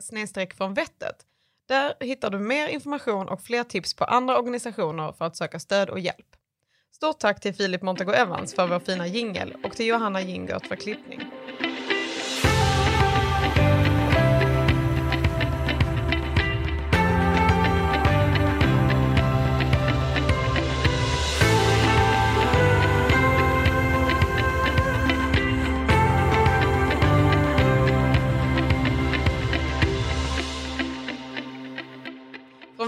från 0.57 0.75
vettet 0.75 1.28
där 1.69 1.95
hittar 2.01 2.31
du 2.31 2.39
mer 2.39 2.69
information 2.69 3.29
och 3.29 3.41
fler 3.43 3.65
tips 3.65 3.95
på 3.95 4.05
andra 4.05 4.39
organisationer 4.39 5.13
för 5.13 5.25
att 5.25 5.37
söka 5.37 5.59
stöd 5.59 5.91
och 5.91 6.01
hjälp. 6.01 6.27
Stort 6.95 7.19
tack 7.19 7.41
till 7.41 7.55
Filip 7.55 7.83
Montego 7.83 8.13
Evans 8.13 8.55
för 8.55 8.67
vår 8.67 8.79
fina 8.79 9.07
jingel 9.07 9.57
och 9.65 9.73
till 9.73 9.87
Johanna 9.87 10.21
Jingert 10.21 10.67
för 10.67 10.77
klippning. 10.77 11.21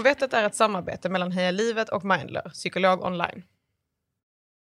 Från 0.01 0.13
Vettet 0.13 0.33
är 0.33 0.43
ett 0.43 0.55
samarbete 0.55 1.09
mellan 1.09 1.31
Heja 1.31 1.51
Livet 1.51 1.89
och 1.89 2.05
Mindler, 2.05 2.49
psykolog 2.49 3.03
online. 3.03 3.43